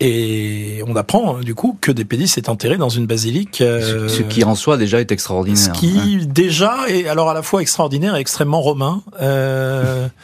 [0.00, 3.60] Et on apprend du coup que Dépédis est enterré dans une basilique.
[3.60, 5.58] Euh, ce qui en soi déjà est extraordinaire.
[5.62, 9.02] Ce qui déjà est alors à la fois extraordinaire et extrêmement romain.
[9.20, 10.08] Euh,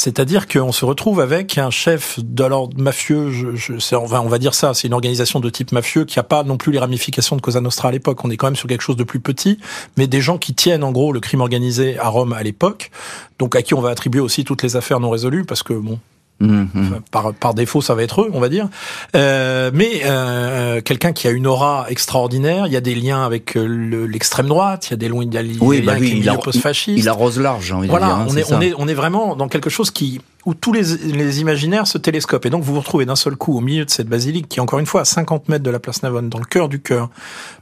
[0.00, 4.28] C'est-à-dire qu'on se retrouve avec un chef de l'ordre mafieux, je, je, on, va, on
[4.28, 6.78] va dire ça, c'est une organisation de type mafieux qui a pas non plus les
[6.78, 8.24] ramifications de Cosa Nostra à l'époque.
[8.24, 9.58] On est quand même sur quelque chose de plus petit,
[9.98, 12.90] mais des gens qui tiennent en gros le crime organisé à Rome à l'époque,
[13.38, 15.98] donc à qui on va attribuer aussi toutes les affaires non résolues, parce que bon,
[16.40, 17.00] Mhm.
[17.10, 18.68] par, par, défaut, ça va être eux, on va dire.
[19.14, 23.56] Euh, mais euh, quelqu'un qui a une aura extraordinaire, il y a des liens avec
[23.56, 26.08] euh, l'extrême droite, il y a des, liens, il y a des oui, bah avec
[26.08, 26.98] il, post-fascistes.
[26.98, 28.20] Il arrose large, envie voilà, de dire.
[28.20, 30.82] Hein, on, est, on, est, on est vraiment dans quelque chose qui où tous les,
[30.82, 32.46] les, imaginaires se télescopent.
[32.46, 34.62] Et donc vous vous retrouvez d'un seul coup au milieu de cette basilique qui est
[34.62, 37.10] encore une fois à 50 mètres de la place Navone, dans le cœur du cœur,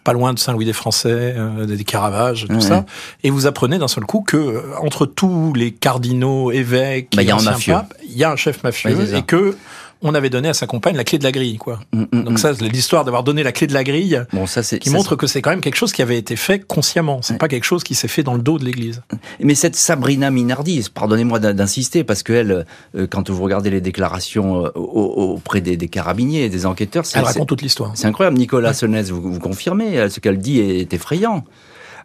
[0.04, 2.84] pas loin de Saint-Louis des Français, euh, des Caravages, tout ça.
[3.24, 7.28] Et vous apprenez d'un seul coup que euh, entre tous les cardinaux, évêques, bah, il
[7.28, 7.74] y a un mafieux.
[8.04, 9.56] il y a un chef mafieux et que
[10.02, 11.80] on avait donné à sa compagne la clé de la grille, quoi.
[11.92, 12.36] Mm, mm, Donc mm.
[12.38, 15.42] ça, l'histoire d'avoir donné la clé de la grille, bon, ça, qui montre que c'est
[15.42, 17.20] quand même quelque chose qui avait été fait consciemment.
[17.22, 19.02] C'est pas quelque chose qui s'est fait dans le dos de l'Église.
[19.40, 24.66] Mais cette Sabrina Minardi, pardonnez-moi d'insister, parce que elle, euh, quand vous regardez les déclarations
[24.66, 27.92] euh, auprès des, carabiniers et des enquêteurs, elle raconte toute l'histoire.
[27.94, 28.38] C'est incroyable.
[28.38, 29.02] Nicolas ouais.
[29.02, 31.44] vous, vous confirmez, euh, ce qu'elle dit est effrayant.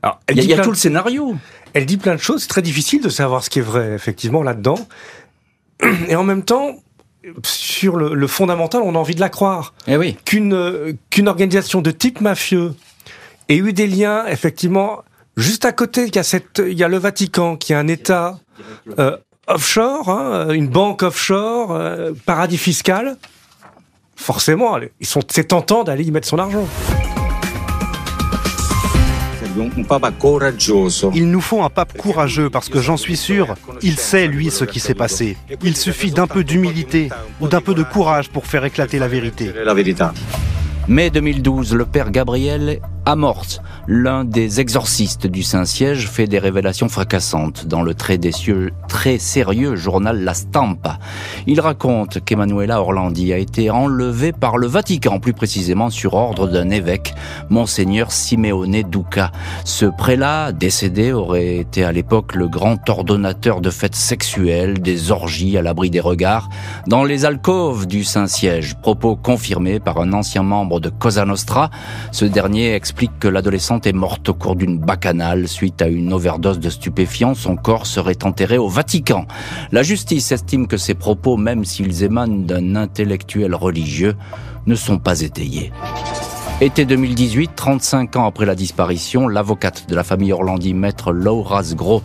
[0.02, 1.36] Alors, il y a, tout le scénario.
[1.74, 2.42] Elle dit plein de choses.
[2.42, 4.78] C'est très difficile de savoir ce qui est vrai, effectivement, là-dedans.
[6.10, 6.76] Et en même temps,
[7.44, 9.74] sur le, fondamental, on a envie de la croire.
[9.88, 10.18] Eh oui.
[10.26, 12.74] Qu'une qu'une organisation de type mafieux
[13.50, 15.04] ait eu des liens, effectivement,
[15.38, 17.88] juste à côté, il y a cette, il y a le Vatican, qui est un
[17.88, 18.40] État
[19.00, 23.18] euh, offshore, hein, une banque offshore, euh, paradis fiscal.
[24.16, 26.68] Forcément, ils sont, c'est tentant d'aller y mettre son argent.
[31.16, 34.66] Il nous faut un pape courageux parce que j'en suis sûr, il sait lui ce
[34.66, 35.38] qui s'est passé.
[35.64, 39.52] Il suffit d'un peu d'humilité ou d'un peu de courage pour faire éclater la vérité.
[40.88, 47.66] Mai 2012, le père Gabriel Amorth, l'un des exorcistes du Saint-Siège, fait des révélations fracassantes
[47.68, 48.18] dans le très,
[48.88, 51.00] très sérieux journal La Stampa.
[51.46, 56.70] Il raconte qu'Emanuela Orlandi a été enlevée par le Vatican, plus précisément sur ordre d'un
[56.70, 57.14] évêque,
[57.50, 59.32] Monseigneur Simeone Duca.
[59.66, 65.58] Ce prélat, décédé, aurait été à l'époque le grand ordonnateur de fêtes sexuelles, des orgies
[65.58, 66.50] à l'abri des regards,
[66.88, 71.70] dans les alcôves du Saint-Siège, propos confirmés par un ancien membre de Cosa Nostra.
[72.14, 76.60] Ce dernier explique que l'adolescente est morte au cours d'une bacchanale suite à une overdose
[76.60, 77.34] de stupéfiants.
[77.34, 79.26] Son corps serait enterré au Vatican.
[79.72, 84.14] La justice estime que ces propos, même s'ils émanent d'un intellectuel religieux,
[84.68, 85.72] ne sont pas étayés.
[86.62, 92.04] Été 2018, 35 ans après la disparition, l'avocate de la famille Orlandi, maître Laura Gros,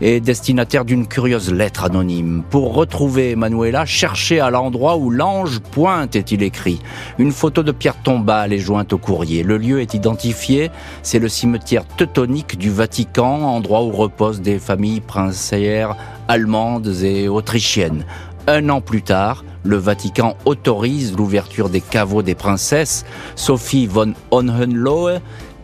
[0.00, 2.42] est destinataire d'une curieuse lettre anonyme.
[2.50, 6.80] Pour retrouver Emanuela, cherchez à l'endroit où l'ange pointe, est-il écrit.
[7.18, 9.42] Une photo de pierre tombale est jointe au courrier.
[9.42, 10.70] Le lieu est identifié,
[11.02, 15.96] c'est le cimetière teutonique du Vatican, endroit où reposent des familles princières
[16.28, 18.04] allemandes et autrichiennes.
[18.48, 23.04] Un an plus tard, le Vatican autorise l'ouverture des caveaux des princesses.
[23.34, 25.18] Sophie von Hohenlohe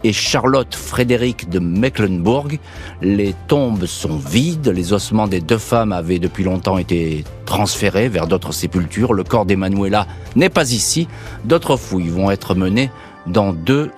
[0.04, 2.58] et Charlotte Frédéric de Mecklenburg.
[3.00, 8.26] Les tombes sont vides, les ossements des deux femmes avaient depuis longtemps été transférés vers
[8.26, 9.14] d'autres sépultures.
[9.14, 11.08] Le corps d'Emmanuela n'est pas ici.
[11.44, 12.90] D'autres fouilles vont être menées
[13.26, 13.90] dans deux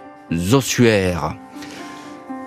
[0.53, 1.37] ossuaires.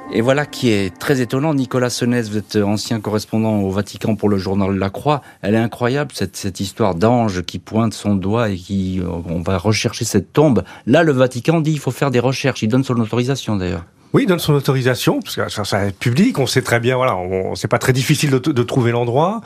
[0.10, 1.54] Et voilà qui est très étonnant.
[1.54, 5.22] Nicolas Senez, vous êtes ancien correspondant au Vatican pour le journal La Croix.
[5.42, 9.42] Elle est incroyable, cette, cette histoire d'ange qui pointe son doigt et qui, euh, on
[9.42, 10.64] va rechercher cette tombe.
[10.86, 12.64] Là, le Vatican dit il faut faire des recherches.
[12.64, 13.84] Il donne son autorisation d'ailleurs.
[14.14, 16.96] Oui, il donne son autorisation, parce que ça, ça est public, on sait très bien,
[16.96, 17.18] voilà,
[17.56, 19.42] c'est pas très difficile de, de trouver l'endroit.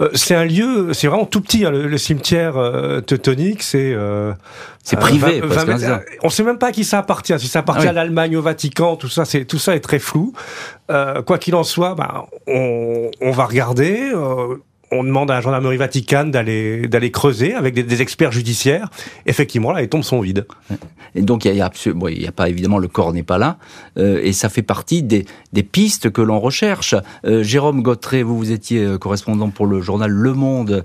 [0.00, 3.92] Euh, c'est un lieu, c'est vraiment tout petit, hein, le, cimetière euh, teutonique, c'est...
[3.92, 4.32] Euh,
[4.84, 7.88] c'est privé, euh, 20, On sait même pas à qui ça appartient, si ça appartient
[7.88, 10.32] ah à l'Allemagne, au Vatican, tout ça, c'est tout ça est très flou.
[10.88, 14.12] quoi qu'il en soit, bah, on, on va regarder
[14.92, 18.88] on demande à la gendarmerie vaticane d'aller d'aller creuser avec des, experts judiciaires.
[19.26, 20.46] Effectivement, là, les tombes sont vides.
[21.14, 23.56] Et donc, il y a, il y a pas évidemment le corps n'est pas là,
[23.98, 26.94] euh, et ça fait partie des, des pistes que l'on recherche.
[27.24, 30.84] Euh, Jérôme Gautret, vous vous étiez euh, correspondant pour le journal Le Monde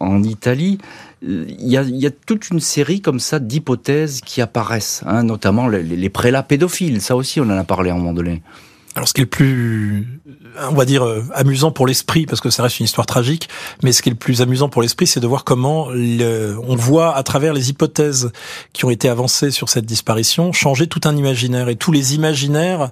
[0.00, 0.78] en Italie.
[1.22, 5.22] Il y, a, il y, a, toute une série comme ça d'hypothèses qui apparaissent, hein,
[5.22, 7.00] notamment les, les, prélats pédophiles.
[7.00, 8.14] Ça aussi, on en a parlé à un.
[8.96, 10.06] Alors, ce qui est le plus
[10.70, 13.48] on va dire euh, amusant pour l'esprit parce que ça reste une histoire tragique,
[13.82, 17.14] mais ce qui est le plus amusant pour l'esprit, c'est de voir comment on voit
[17.14, 18.32] à travers les hypothèses
[18.72, 22.90] qui ont été avancées sur cette disparition changer tout un imaginaire et tous les imaginaires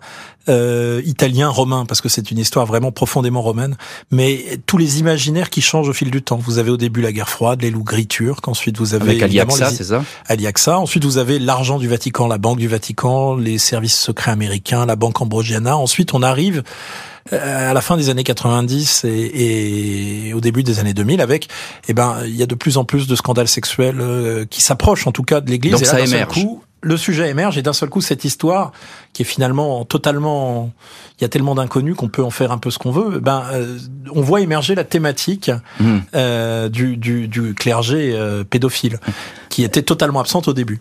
[0.50, 3.76] euh, italiens, romains, parce que c'est une histoire vraiment profondément romaine,
[4.10, 6.36] mais tous les imaginaires qui changent au fil du temps.
[6.36, 9.22] Vous avez au début la guerre froide, les loups gris turcs, ensuite vous avez avec
[9.22, 10.04] Aliaxa, c'est ça?
[10.26, 14.84] Aliaxa, ensuite vous avez l'argent du Vatican, la banque du Vatican, les services secrets américains,
[14.84, 15.78] la banque ambrosiana.
[15.78, 16.62] Ensuite on arrive
[17.32, 21.48] euh, à la fin des années 90 et, et, au début des années 2000 avec,
[21.88, 25.06] eh ben, il y a de plus en plus de scandales sexuels euh, qui s'approchent
[25.06, 25.80] en tout cas de l'Église.
[25.80, 26.34] Et là, ça émerge.
[26.34, 28.72] Coup, le sujet émerge et d'un seul coup cette histoire
[29.12, 30.70] qui est finalement totalement
[31.18, 33.42] il y a tellement d'inconnus qu'on peut en faire un peu ce qu'on veut ben
[33.52, 33.78] euh,
[34.12, 35.98] on voit émerger la thématique mmh.
[36.14, 38.98] euh, du, du, du, clergé euh, pédophile
[39.48, 40.80] qui était totalement absente au début.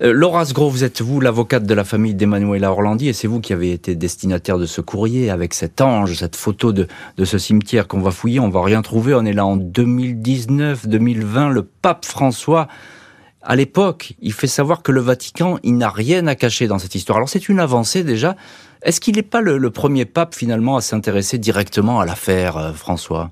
[0.00, 3.52] Laura Sgros, vous êtes vous l'avocate de la famille d'Emmanuela Orlandi et c'est vous qui
[3.52, 6.88] avez été destinataire de ce courrier avec cet ange, cette photo de,
[7.18, 10.88] de ce cimetière qu'on va fouiller, on va rien trouver, on est là en 2019,
[10.88, 12.66] 2020, le pape François
[13.44, 16.94] à l'époque, il fait savoir que le Vatican, il n'a rien à cacher dans cette
[16.94, 17.16] histoire.
[17.16, 18.36] Alors c'est une avancée déjà.
[18.82, 23.30] Est-ce qu'il n'est pas le, premier pape finalement à s'intéresser directement à l'affaire, euh, François?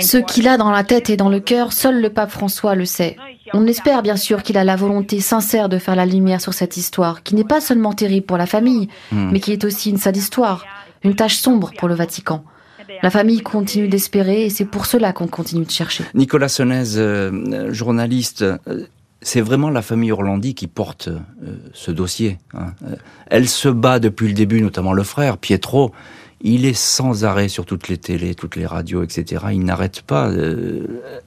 [0.00, 2.84] Ce qu'il a dans la tête et dans le cœur, seul le pape François le
[2.84, 3.16] sait.
[3.52, 6.76] On espère bien sûr qu'il a la volonté sincère de faire la lumière sur cette
[6.76, 9.30] histoire, qui n'est pas seulement terrible pour la famille, hmm.
[9.32, 10.64] mais qui est aussi une sale histoire,
[11.04, 12.44] une tâche sombre pour le Vatican.
[13.02, 16.04] La famille continue d'espérer et c'est pour cela qu'on continue de chercher.
[16.14, 18.58] Nicolas Senez, euh, journaliste, euh,
[19.22, 21.18] c'est vraiment la famille Orlandi qui porte euh,
[21.72, 22.38] ce dossier.
[22.54, 22.72] Hein.
[23.26, 25.92] Elle se bat depuis le début, notamment le frère, Pietro.
[26.42, 29.44] Il est sans arrêt sur toutes les télés, toutes les radios, etc.
[29.52, 30.30] Il n'arrête pas.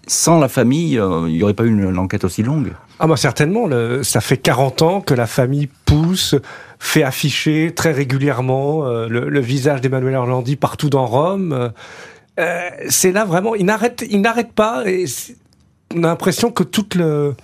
[0.08, 2.74] sans la famille, il n'y aurait pas eu une, enquête aussi longue.
[3.00, 3.68] Ah bah certainement.
[4.02, 6.36] ça fait 40 ans que la famille pousse
[6.84, 11.72] fait afficher très régulièrement euh, le, visage d'Emmanuel Orlandi partout dans Rome.
[12.40, 14.84] Euh, c'est là vraiment, il n'arrête, il n'arrête pas.
[15.96, 17.36] On a l'impression que toute le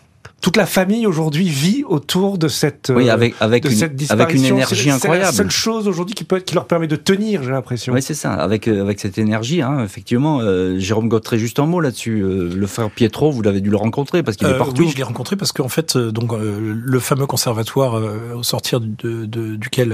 [0.42, 4.24] toute la famille aujourd'hui vit autour de cette oui, avec, avec de une, cette disparition.
[4.24, 5.26] Avec une énergie incroyable.
[5.32, 7.94] C'est la seule chose aujourd'hui qui peut qui leur permet de tenir, j'ai l'impression.
[7.94, 8.34] Oui, c'est ça.
[8.34, 10.40] Avec euh, avec cette énergie, hein, effectivement.
[10.42, 12.22] Euh, Jérôme Gautret, juste un mot là-dessus.
[12.22, 14.84] Euh, le frère Pietro, vous l'avez dû le rencontrer parce qu'il est partout.
[14.84, 18.02] Oui, je l'ai rencontré parce qu'en fait, donc le fameux conservatoire
[18.36, 19.94] au sortir de, de, duquel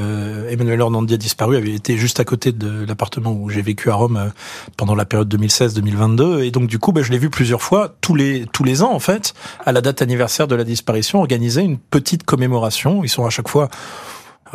[0.50, 3.96] Emmanuel Orlandi a disparu avait été juste à côté de l'appartement où j'ai vécu à
[3.96, 4.32] Rome
[4.78, 6.44] pendant la période 2016-2022.
[6.44, 8.94] Et donc du coup, ben, je l'ai vu plusieurs fois, tous les tous les ans
[8.94, 9.34] en fait,
[9.66, 13.04] à la date anniversaire de la disparition, organiser une petite commémoration.
[13.04, 13.70] Ils sont à chaque fois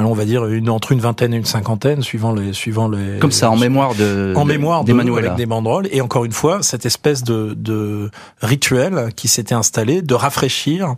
[0.05, 3.19] on va dire une, entre une vingtaine et une cinquantaine, suivant les, suivant les.
[3.19, 4.33] Comme ça, en mémoire de.
[4.37, 5.27] En mémoire d'Emmanuel.
[5.27, 5.89] Avec des banderoles.
[5.93, 10.95] Et encore une fois, cette espèce de, de rituel qui s'était installé, de rafraîchir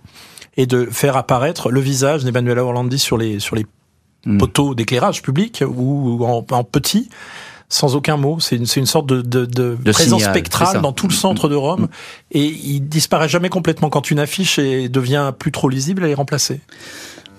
[0.56, 3.66] et de faire apparaître le visage d'Emmanuela Orlandi sur les, sur les
[4.26, 4.38] hmm.
[4.38, 7.08] poteaux d'éclairage public ou en, en petit
[7.72, 8.38] sans aucun mot.
[8.38, 11.88] C'est une, une, sorte de, de, de, présence spectrale dans tout le centre de Rome.
[12.30, 13.88] Et il disparaît jamais complètement.
[13.88, 16.60] Quand une affiche est, devient plus trop lisible, elle est remplacée.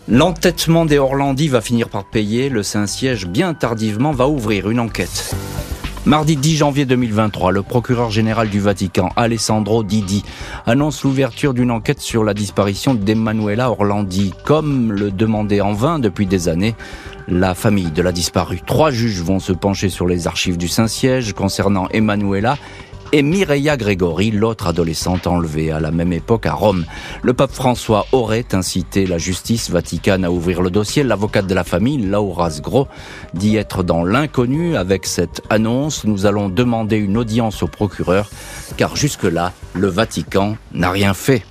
[0.07, 2.49] L'entêtement des Orlandis va finir par payer.
[2.49, 5.35] Le Saint-Siège, bien tardivement, va ouvrir une enquête.
[6.05, 10.25] Mardi 10 janvier 2023, le procureur général du Vatican, Alessandro Didi,
[10.65, 16.25] annonce l'ouverture d'une enquête sur la disparition d'Emanuela Orlandi, comme le demandait en vain depuis
[16.25, 16.75] des années
[17.29, 18.59] la famille de la disparue.
[18.65, 22.57] Trois juges vont se pencher sur les archives du Saint-Siège concernant Emanuela
[23.13, 26.83] et Mireia Gregori, l'autre adolescente enlevée à la même époque à Rome.
[27.21, 31.03] Le pape François aurait incité la justice vaticane à ouvrir le dossier.
[31.03, 32.87] L'avocate de la famille, Laura Sgro,
[33.35, 36.05] dit être dans l'inconnu avec cette annonce.
[36.05, 38.31] Nous allons demander une audience au procureur,
[38.77, 41.43] car jusque-là, le Vatican n'a rien fait.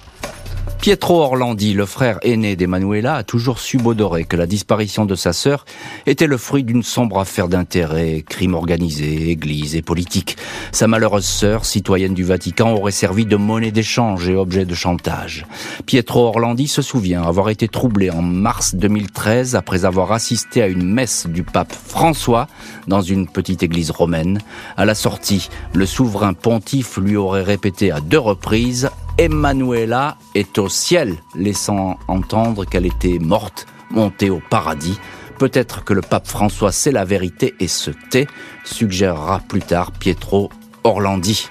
[0.83, 5.65] Pietro Orlandi, le frère aîné d'Emanuela, a toujours subodoré que la disparition de sa sœur
[6.07, 10.37] était le fruit d'une sombre affaire d'intérêt, crime organisé, église et politique.
[10.73, 15.47] Sa malheureuse sœur, citoyenne du Vatican, aurait servi de monnaie d'échange et objet de chantage.
[15.87, 20.83] Pietro Orlandi se souvient avoir été troublé en mars 2013 après avoir assisté à une
[20.83, 22.49] messe du pape François
[22.89, 24.41] dans une petite église romaine.
[24.77, 30.69] À la sortie, le souverain pontife lui aurait répété à deux reprises Emanuela est au
[30.69, 34.99] ciel, laissant entendre qu'elle était morte, montée au paradis.
[35.39, 38.27] Peut-être que le pape François sait la vérité et se tait,
[38.65, 40.51] suggérera plus tard Pietro
[40.85, 41.49] Orlandi.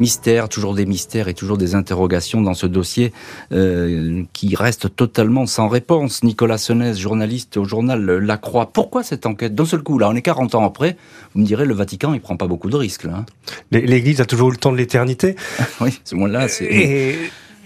[0.00, 3.12] Mystère, toujours des mystères et toujours des interrogations dans ce dossier
[3.52, 6.22] euh, qui reste totalement sans réponse.
[6.22, 8.66] Nicolas Senez, journaliste au journal La Croix.
[8.72, 10.96] Pourquoi cette enquête D'un seul coup, là, on est 40 ans après,
[11.34, 13.06] vous me direz, le Vatican, il prend pas beaucoup de risques.
[13.06, 13.24] Hein.
[13.70, 15.36] L'Église a toujours eu le temps de l'éternité.
[15.80, 16.64] oui, ce moment-là, c'est...
[16.64, 17.16] Et...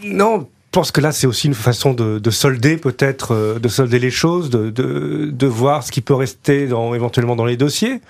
[0.04, 3.66] Non, je pense que là, c'est aussi une façon de, de solder peut-être, euh, de
[3.66, 7.56] solder les choses, de, de, de, voir ce qui peut rester dans, éventuellement dans les
[7.56, 8.00] dossiers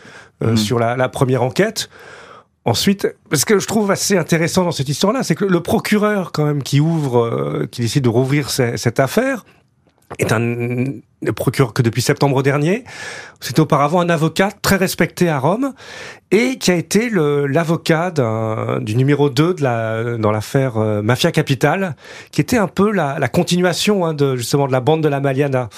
[0.43, 0.57] euh, mmh.
[0.59, 1.89] sur la, la, première enquête.
[2.65, 6.45] Ensuite, ce que je trouve assez intéressant dans cette histoire-là, c'est que le procureur, quand
[6.45, 9.45] même, qui ouvre, euh, qui décide de rouvrir cette affaire,
[10.19, 10.43] est un
[11.35, 12.85] procureur que depuis septembre dernier.
[13.41, 15.73] C'était auparavant un avocat très respecté à Rome
[16.31, 18.13] et qui a été l'avocat
[18.81, 21.95] du numéro 2 de la, dans l'affaire euh, Mafia Capital,
[22.33, 25.21] qui était un peu la, la continuation hein, de justement de la bande de la
[25.21, 25.69] Maliana.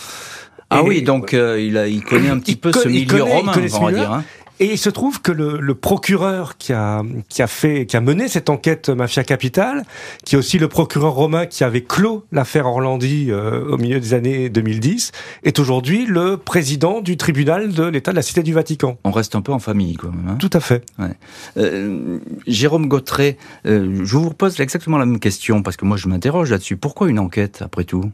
[0.70, 3.84] Ah oui, donc euh, il, a, il connaît un petit peu ce milieu romain, on
[3.84, 4.12] va dire.
[4.12, 4.24] Hein.
[4.60, 8.00] Et il se trouve que le, le, procureur qui a, qui a fait, qui a
[8.00, 9.84] mené cette enquête Mafia Capital,
[10.24, 14.14] qui est aussi le procureur romain qui avait clos l'affaire Orlandi euh, au milieu des
[14.14, 15.12] années 2010,
[15.42, 18.98] est aujourd'hui le président du tribunal de l'État de la Cité du Vatican.
[19.04, 20.28] On reste un peu en famille, quand même.
[20.28, 20.84] Hein Tout à fait.
[20.98, 21.16] Ouais.
[21.56, 26.08] Euh, Jérôme Gautret, euh, je vous pose exactement la même question parce que moi je
[26.08, 26.76] m'interroge là-dessus.
[26.76, 28.10] Pourquoi une enquête après tout?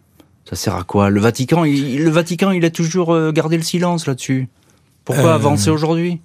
[0.48, 1.10] Ça sert à quoi?
[1.10, 4.48] Le Vatican, il, le Vatican, il a toujours euh, gardé le silence là-dessus?
[5.14, 6.20] Pourquoi avancer aujourd'hui?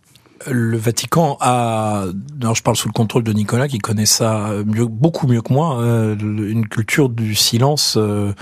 [0.48, 2.06] le Vatican a,
[2.42, 5.54] alors je parle sous le contrôle de Nicolas qui connaît ça mieux, beaucoup mieux que
[5.54, 8.34] moi, euh, une culture du silence euh,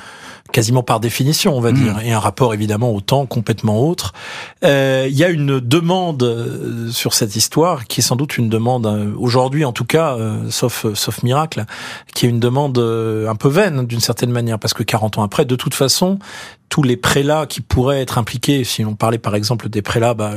[0.51, 1.75] quasiment par définition, on va mm.
[1.75, 4.13] dire, et un rapport évidemment au temps complètement autre.
[4.63, 9.13] Euh, il y a une demande sur cette histoire qui est sans doute une demande
[9.17, 10.17] aujourd'hui, en tout cas,
[10.49, 11.65] sauf sauf miracle,
[12.13, 15.45] qui est une demande un peu vaine d'une certaine manière, parce que 40 ans après,
[15.45, 16.19] de toute façon,
[16.71, 20.35] tous les prélats qui pourraient être impliqués, si on parlait par exemple des prélats, bah,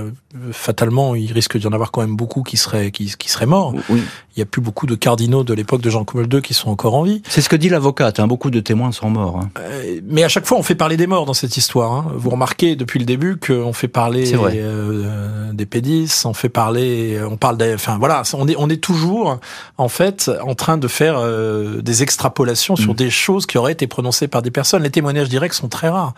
[0.51, 3.73] fatalement, il risque d'y en avoir quand même beaucoup qui seraient, qui, qui seraient morts.
[3.89, 4.03] Oui.
[4.37, 6.71] Il n'y a plus beaucoup de cardinaux de l'époque de Jean Paul II qui sont
[6.71, 7.23] encore en vie.
[7.29, 9.39] C'est ce que dit l'avocate, hein, beaucoup de témoins sont morts.
[9.39, 9.51] Hein.
[9.61, 11.93] Euh, mais à chaque fois, on fait parler des morts dans cette histoire.
[11.93, 12.07] Hein.
[12.17, 17.37] Vous remarquez depuis le début qu'on fait parler euh, des pédis, on fait parler, on
[17.37, 19.39] parle des, enfin voilà, on est, on est toujours
[19.79, 22.97] en fait en train de faire euh, des extrapolations sur mm.
[22.97, 24.83] des choses qui auraient été prononcées par des personnes.
[24.83, 26.15] Les témoignages directs sont très rares.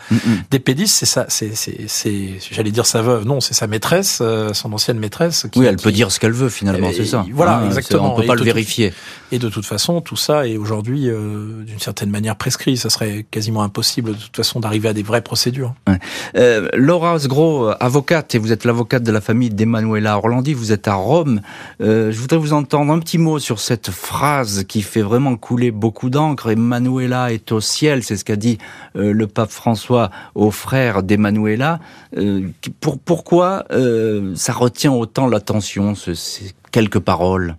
[0.50, 4.52] Des pédis, c'est ça, c'est, c'est, j'allais dire sa veuve, non, c'est sa maîtresse, euh,
[4.52, 5.46] son ancienne maîtresse.
[5.50, 7.24] Qui, oui, elle peut dire ce qu'elle veut finalement, c'est ça.
[7.32, 8.14] Voilà, hein, exactement.
[8.14, 8.92] On peut pas le vérifier.
[9.32, 12.76] Et de toute façon, tout ça est aujourd'hui euh, d'une certaine manière prescrit.
[12.76, 15.74] Ça serait quasiment impossible de toute façon d'arriver à des vraies procédures.
[15.88, 15.98] Ouais.
[16.36, 20.54] Euh, Laura Osgro, avocate, et vous êtes l'avocate de la famille d'Emanuela Orlandi.
[20.54, 21.40] Vous êtes à Rome.
[21.80, 25.72] Euh, je voudrais vous entendre un petit mot sur cette phrase qui fait vraiment couler
[25.72, 26.50] beaucoup d'encre.
[26.50, 28.58] Emanuela est au ciel, c'est ce qu'a dit
[28.94, 29.95] le pape François
[30.34, 31.78] aux frères d'Emanuela.
[32.16, 32.48] Euh,
[32.80, 37.56] pour, pourquoi euh, ça retient autant l'attention, ces quelques paroles?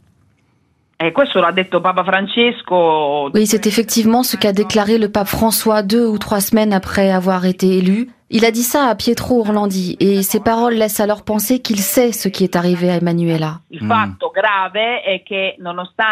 [3.35, 7.45] Oui, c'est effectivement ce qu'a déclaré le pape François deux ou trois semaines après avoir
[7.45, 8.09] été élu.
[8.29, 12.11] Il a dit ça à Pietro Orlandi et ses paroles laissent alors penser qu'il sait
[12.11, 13.61] ce qui est arrivé à Emanuela.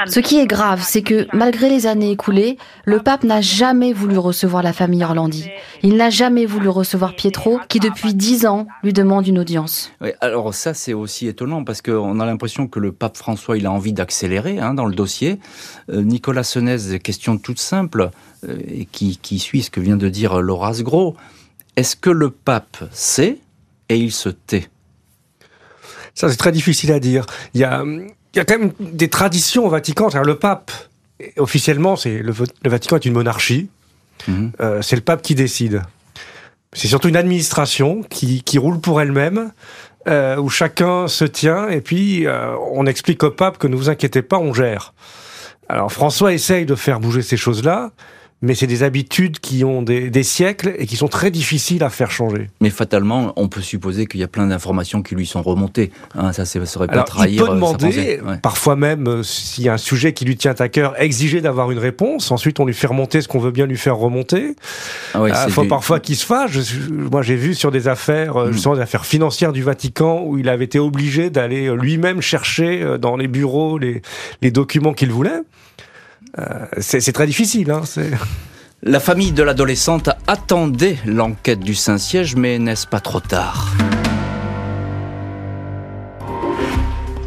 [0.07, 4.17] Ce qui est grave, c'est que malgré les années écoulées, le pape n'a jamais voulu
[4.17, 5.49] recevoir la famille Orlandi.
[5.83, 9.91] Il n'a jamais voulu recevoir Pietro, qui depuis dix ans lui demande une audience.
[10.21, 13.71] alors ça c'est aussi étonnant parce qu'on a l'impression que le pape François il a
[13.71, 15.39] envie d'accélérer hein, dans le dossier.
[15.89, 18.09] Euh, Nicolas Senez, question toute simple
[18.47, 21.17] euh, et qui, qui suit ce que vient de dire Laura Gros.
[21.75, 23.39] Est-ce que le pape sait
[23.89, 24.67] et il se tait?
[26.13, 27.25] Ça, c'est très difficile à dire.
[27.53, 30.09] Il y a, il y a quand même des traditions au Vatican.
[30.23, 30.71] Le pape,
[31.37, 33.69] officiellement, c'est le, Vatican est une monarchie.
[34.27, 34.51] Mhm.
[34.61, 35.81] Euh, c'est le pape qui décide.
[36.73, 39.51] C'est surtout une administration qui, qui roule pour elle-même,
[40.07, 43.89] euh, où chacun se tient, et puis euh, on explique au pape que ne vous
[43.89, 44.93] inquiétez pas, on gère.
[45.69, 47.91] Alors François essaye de faire bouger ces choses-là,
[48.45, 52.11] mais c'est des habitudes qui ont des, siècles et qui sont très difficiles à faire
[52.11, 52.49] changer.
[52.61, 55.91] Mais fatalement, on peut supposer qu'il y a plein d'informations qui lui sont remontées.
[56.15, 57.31] Hein, ça, ne serait pas trahir.
[57.31, 60.55] Il peut euh, demander, parfois même, euh, s'il y a un sujet qui lui tient
[60.57, 62.31] à cœur, exiger d'avoir une réponse.
[62.31, 64.55] Ensuite, on lui fait remonter ce qu'on veut bien lui faire remonter.
[65.13, 66.57] Ah il euh, faut parfois qu'il se fâche.
[66.89, 68.75] Moi, j'ai vu sur des affaires, mm.
[68.75, 73.27] des affaires financières du Vatican où il avait été obligé d'aller lui-même chercher dans les
[73.27, 74.01] bureaux les,
[74.41, 75.41] les documents qu'il voulait.
[76.37, 77.71] Euh, c'est très difficile.
[77.71, 77.81] Hein,
[78.83, 83.71] la famille de l'adolescente attendait l'enquête du Saint-Siège, mais n'est-ce pas trop tard?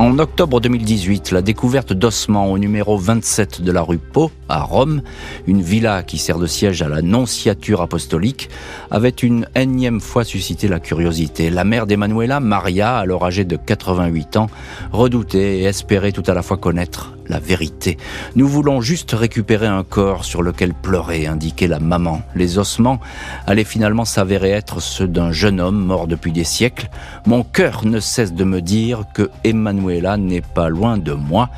[0.01, 5.03] En octobre 2018, la découverte d'ossements au numéro 27 de la rue Pau, à Rome,
[5.49, 8.49] une villa qui sert de siège à la nonciature apostolique,
[8.93, 11.51] avait une énième fois suscité la curiosité.
[11.51, 14.47] La mère d'Emanuela, Maria, alors âgée de 88 ans,
[14.93, 17.97] redoutait et espérait tout à la fois connaître la vérité.
[18.37, 22.23] Nous voulons juste récupérer un corps sur lequel pleurait, indiquait la maman.
[22.35, 23.01] Les ossements
[23.47, 26.89] allaient finalement s'avérer être ceux d'un jeune homme mort depuis des siècles.
[27.27, 31.51] Mon cœur ne cesse de me dire que Emanuela n'est pas loin de moi,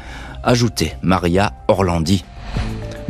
[0.43, 2.25] ajoutait Maria Orlandi.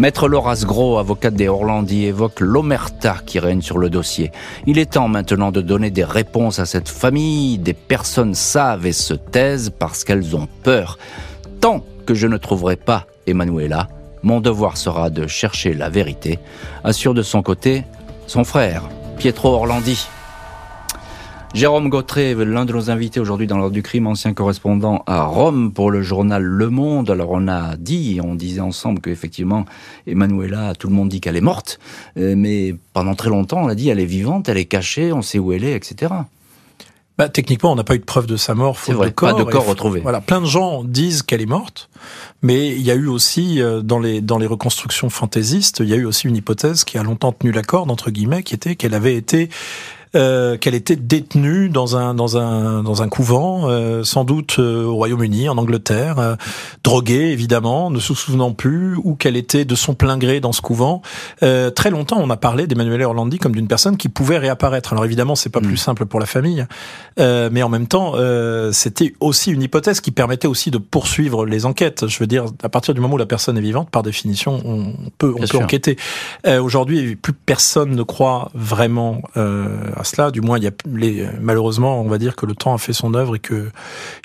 [0.01, 4.33] Maître Loras Gros, avocate des Orlandi, évoque l'omerta qui règne sur le dossier.
[4.67, 7.59] Il est temps maintenant de donner des réponses à cette famille.
[7.59, 10.97] Des personnes savent et se taisent parce qu'elles ont peur.
[11.61, 13.87] Tant que je ne trouverai pas Emanuela,
[14.25, 16.41] mon devoir sera de chercher la vérité,
[16.83, 17.85] assure de son côté
[18.27, 18.83] son frère,
[19.17, 20.09] Pietro Orlandi.
[21.55, 25.73] Jérôme Gautré, l'un de nos invités aujourd'hui dans l'ordre du crime, ancien correspondant à Rome
[25.73, 27.13] pour le journal Le Monde.
[27.13, 29.65] Alors on a dit, on disait ensemble qu'effectivement,
[30.09, 31.79] Emanuela, tout le monde dit qu'elle est morte,
[32.17, 35.23] euh, mais pendant très longtemps on a dit elle est vivante, elle est cachée, on
[35.23, 36.13] sait où elle est, etc.
[37.21, 39.37] Bah, techniquement, on n'a pas eu de preuve de sa mort, faute vrai, de corps.
[39.37, 40.01] Pas de corps retrouvé.
[40.01, 41.91] Voilà, plein de gens disent qu'elle est morte,
[42.41, 45.93] mais il y a eu aussi euh, dans les dans les reconstructions fantaisistes, il y
[45.93, 48.75] a eu aussi une hypothèse qui a longtemps tenu la corde entre guillemets, qui était
[48.75, 49.51] qu'elle avait été
[50.17, 54.83] euh, qu'elle était détenue dans un dans un dans un couvent, euh, sans doute euh,
[54.83, 56.37] au Royaume-Uni, en Angleterre,
[56.83, 60.63] droguée évidemment, ne se souvenant plus, ou qu'elle était de son plein gré dans ce
[60.63, 61.01] couvent.
[61.41, 64.93] très longtemps, on a parlé d'Emmanuel Orlandi comme d'une personne qui pouvait réapparaître.
[64.93, 65.77] Alors évidemment, c'est pas plus mm.
[65.77, 66.67] simple pour la famille,
[67.17, 68.15] mais en même temps,
[68.73, 72.09] c'était aussi une hypothèse qui permettait aussi de poursuivre les enquêtes.
[72.09, 74.93] Je veux dire, à partir du moment où la personne est vivante, par définition, on
[75.19, 75.97] peut on peut enquêter.
[76.47, 79.23] Aujourd'hui, plus personne ne croit vraiment
[80.01, 80.31] à cela.
[80.31, 82.93] Du moins, il y a les, malheureusement, on va dire que le temps a fait
[82.93, 83.71] son œuvre et que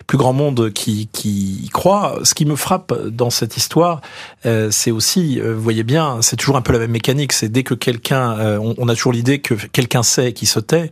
[0.07, 2.19] plus grand monde qui, qui y croit.
[2.23, 4.01] Ce qui me frappe dans cette histoire,
[4.45, 7.33] euh, c'est aussi, euh, vous voyez bien, c'est toujours un peu la même mécanique.
[7.33, 10.91] C'est dès que quelqu'un, euh, on, a toujours l'idée que quelqu'un sait qui se tait,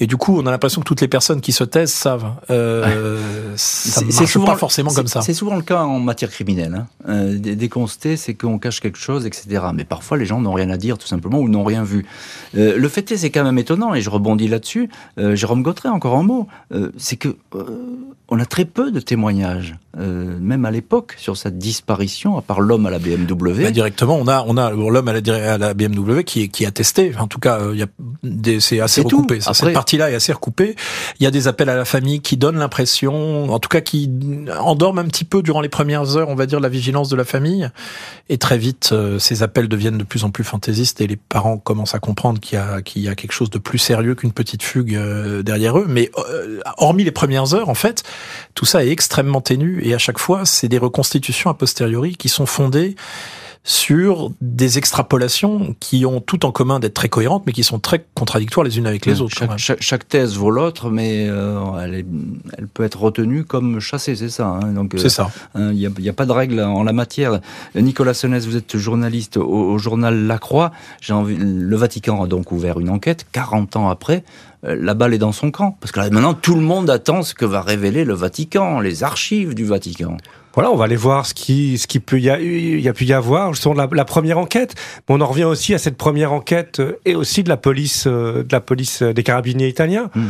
[0.00, 2.32] et du coup, on a l'impression que toutes les personnes qui se taisent savent.
[3.56, 5.22] c'est souvent pas forcément comme ça.
[5.22, 6.86] C'est souvent le cas en matière criminelle.
[7.06, 7.24] Hein.
[7.36, 9.64] dès qu'on se tait, c'est qu'on cache quelque chose, etc.
[9.74, 12.06] Mais parfois, les gens n'ont rien à dire, tout simplement, ou n'ont rien vu.
[12.54, 14.88] le fait est, c'est quand même étonnant, et je rebondis là-dessus.
[15.18, 17.64] Euh, Jérôme Gautret, encore un mot, euh, c'est que euh,
[18.28, 22.86] on a très peu de témoignages, même à l'époque, sur cette disparition, à part l'homme
[22.86, 23.64] à la BMW.
[23.64, 26.70] Bah, directement, on a, on a l'homme à la, à la BMW qui, qui a
[26.70, 27.12] testé.
[27.18, 29.40] En tout cas, a c'est assez recoupé.
[29.42, 30.76] Cette partie-là est assez recoupée.
[31.20, 34.10] Il y a des appels à la famille qui donnent l'impression, en tout cas, qui
[34.58, 37.26] endorment un petit peu durant les premières heures, on va dire, la vigilance de la
[37.26, 37.68] famille.
[38.30, 41.94] Et très vite, ces appels deviennent de plus en plus fantaisistes et les parents commencent
[41.94, 44.62] à comprendre qu'il y a, qu'il y a quelque chose de plus sérieux qu'une petite
[44.62, 45.86] fugue euh, derrière eux.
[45.88, 48.02] Mais euh, hormis les premières heures, en fait,
[48.54, 52.28] tout ça est extrêmement ténu et à chaque fois, c'est des reconstitutions a posteriori qui
[52.28, 52.96] sont fondées
[53.64, 58.04] sur des extrapolations qui ont tout en commun d'être très cohérentes, mais qui sont très
[58.14, 59.36] contradictoires les unes avec les autres.
[59.56, 62.04] Chaque, thèse vaut l'autre, mais euh, elle,
[62.58, 64.48] elle, peut être retenue comme chassée, c'est ça.
[64.48, 64.72] Hein.
[64.72, 65.30] Donc c'est ça.
[65.54, 67.40] Hein, il n'y a, pas de règle en la matière.
[67.76, 70.72] Nicolas Senès, vous êtes journaliste au, journal La Croix.
[71.00, 74.24] J'ai envie, le Vatican a donc ouvert une enquête 40 ans après
[74.64, 75.76] la balle est dans son camp.
[75.80, 79.54] Parce que maintenant, tout le monde attend ce que va révéler le Vatican, les archives
[79.54, 80.16] du Vatican.
[80.54, 83.04] Voilà, on va aller voir ce qui, ce qui peut y, a, y a pu
[83.04, 84.74] y avoir, la, la première enquête.
[85.08, 88.04] Mais on en revient aussi à cette première enquête euh, et aussi de la police,
[88.06, 90.10] euh, de la police euh, des carabiniers italiens.
[90.14, 90.28] Hmm.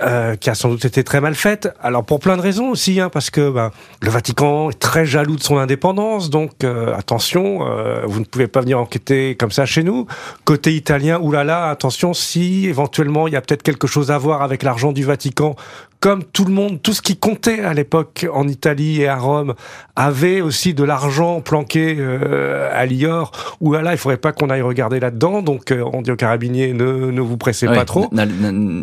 [0.00, 1.74] Euh, qui a sans doute été très mal faite.
[1.82, 5.34] Alors pour plein de raisons aussi, hein, parce que ben, le Vatican est très jaloux
[5.34, 9.66] de son indépendance, donc euh, attention, euh, vous ne pouvez pas venir enquêter comme ça
[9.66, 10.06] chez nous.
[10.44, 14.62] Côté italien, oulala, attention, si éventuellement il y a peut-être quelque chose à voir avec
[14.62, 15.56] l'argent du Vatican,
[16.00, 19.54] comme tout le monde, tout ce qui comptait à l'époque en Italie et à Rome
[19.96, 24.62] avait aussi de l'argent planqué euh, à Lior, où là, il faudrait pas qu'on aille
[24.62, 25.42] regarder là-dedans.
[25.42, 28.08] Donc, euh, on dit aux carabiniers, ne, ne vous pressez pas trop.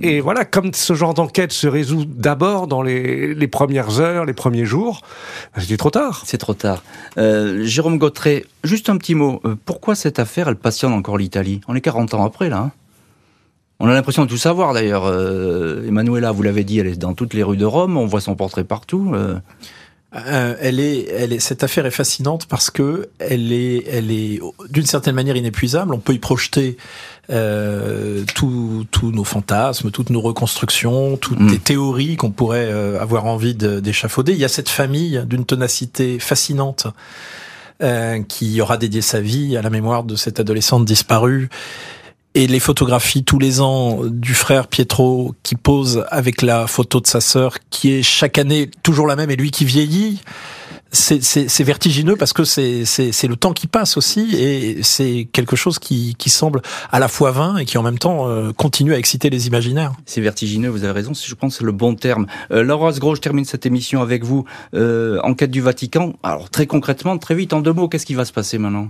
[0.02, 4.34] Et voilà, comme ce genre d'enquête se résout d'abord dans les, les, premières heures, les
[4.34, 5.02] premiers jours,
[5.58, 6.24] c'était trop tard.
[6.26, 6.84] C'est trop tard.
[7.18, 9.42] Euh, Jérôme Gautret, juste un petit mot.
[9.46, 11.62] Euh, pourquoi cette affaire, elle passionne encore l'Italie?
[11.68, 12.58] On est 40 ans après, là.
[12.58, 12.72] Hein
[13.80, 15.06] on a l'impression de tout savoir d'ailleurs.
[15.06, 18.22] Euh, Emanuela, vous l'avez dit, elle est dans toutes les rues de Rome, on voit
[18.22, 19.12] son portrait partout.
[19.14, 19.36] Euh.
[20.16, 24.40] Euh, elle est, elle est, cette affaire est fascinante parce que elle est, elle est
[24.70, 25.94] d'une certaine manière inépuisable.
[25.94, 26.78] On peut y projeter
[27.28, 31.50] tous nos fantasmes, toutes nos reconstructions, toutes mm.
[31.50, 34.34] les théories qu'on pourrait avoir envie d'échafauder.
[34.34, 36.88] Il y a cette famille d'une tenacité fascinante
[38.28, 41.50] qui aura dédié sa vie à la mémoire de cette adolescente disparue
[42.36, 47.08] et les photographies tous les ans du frère Pietro qui pose avec la photo de
[47.08, 50.22] sa sœur qui est chaque année toujours la même et lui qui vieillit
[50.96, 56.16] c'est vertigineux parce que c'est le temps qui passe aussi et c'est quelque chose qui,
[56.18, 59.30] qui, semble à la fois vain et qui en même temps euh, continue à exciter
[59.30, 59.94] les imaginaires.
[60.06, 62.26] C'est vertigineux, vous avez raison, je pense c'est le bon terme.
[62.52, 64.46] Euh, Laura Asgros, je termine cette émission avec vous.
[64.74, 68.26] Euh, enquête du Vatican, alors très concrètement, très vite, en deux mots, qu'est-ce qui va
[68.26, 68.90] se passer maintenant?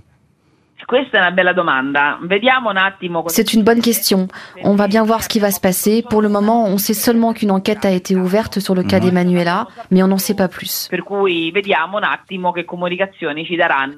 [3.27, 4.27] C'est une bonne question.
[4.63, 6.03] On va bien voir ce qui va se passer.
[6.09, 9.67] Pour le moment, on sait seulement qu'une enquête a été ouverte sur le cas d'Emanuela,
[9.91, 10.89] mais on n'en sait pas plus.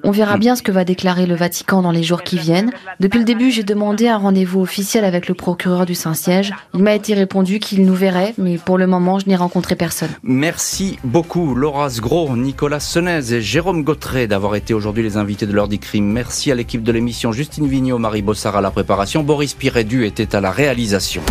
[0.04, 2.72] On verra bien ce que va déclarer le Vatican dans les jours qui viennent.
[3.00, 6.54] Depuis le début, j'ai demandé un rendez-vous officiel avec le procureur du Saint-Siège.
[6.74, 10.10] Il m'a été répondu qu'il nous verrait, mais pour le moment, je n'ai rencontré personne.
[10.22, 15.52] Merci beaucoup, Laura Gros, Nicolas Senez et Jérôme Gautret d'avoir été aujourd'hui les invités de
[15.52, 16.06] l'heure du crime.
[16.06, 20.40] Merci à de l'émission Justine Vignot, Marie Bossard à la préparation, Boris Pirédu était à
[20.40, 21.22] la réalisation.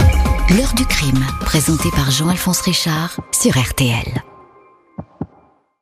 [0.56, 4.24] L'heure du crime, présenté par Jean-Alphonse Richard sur RTL.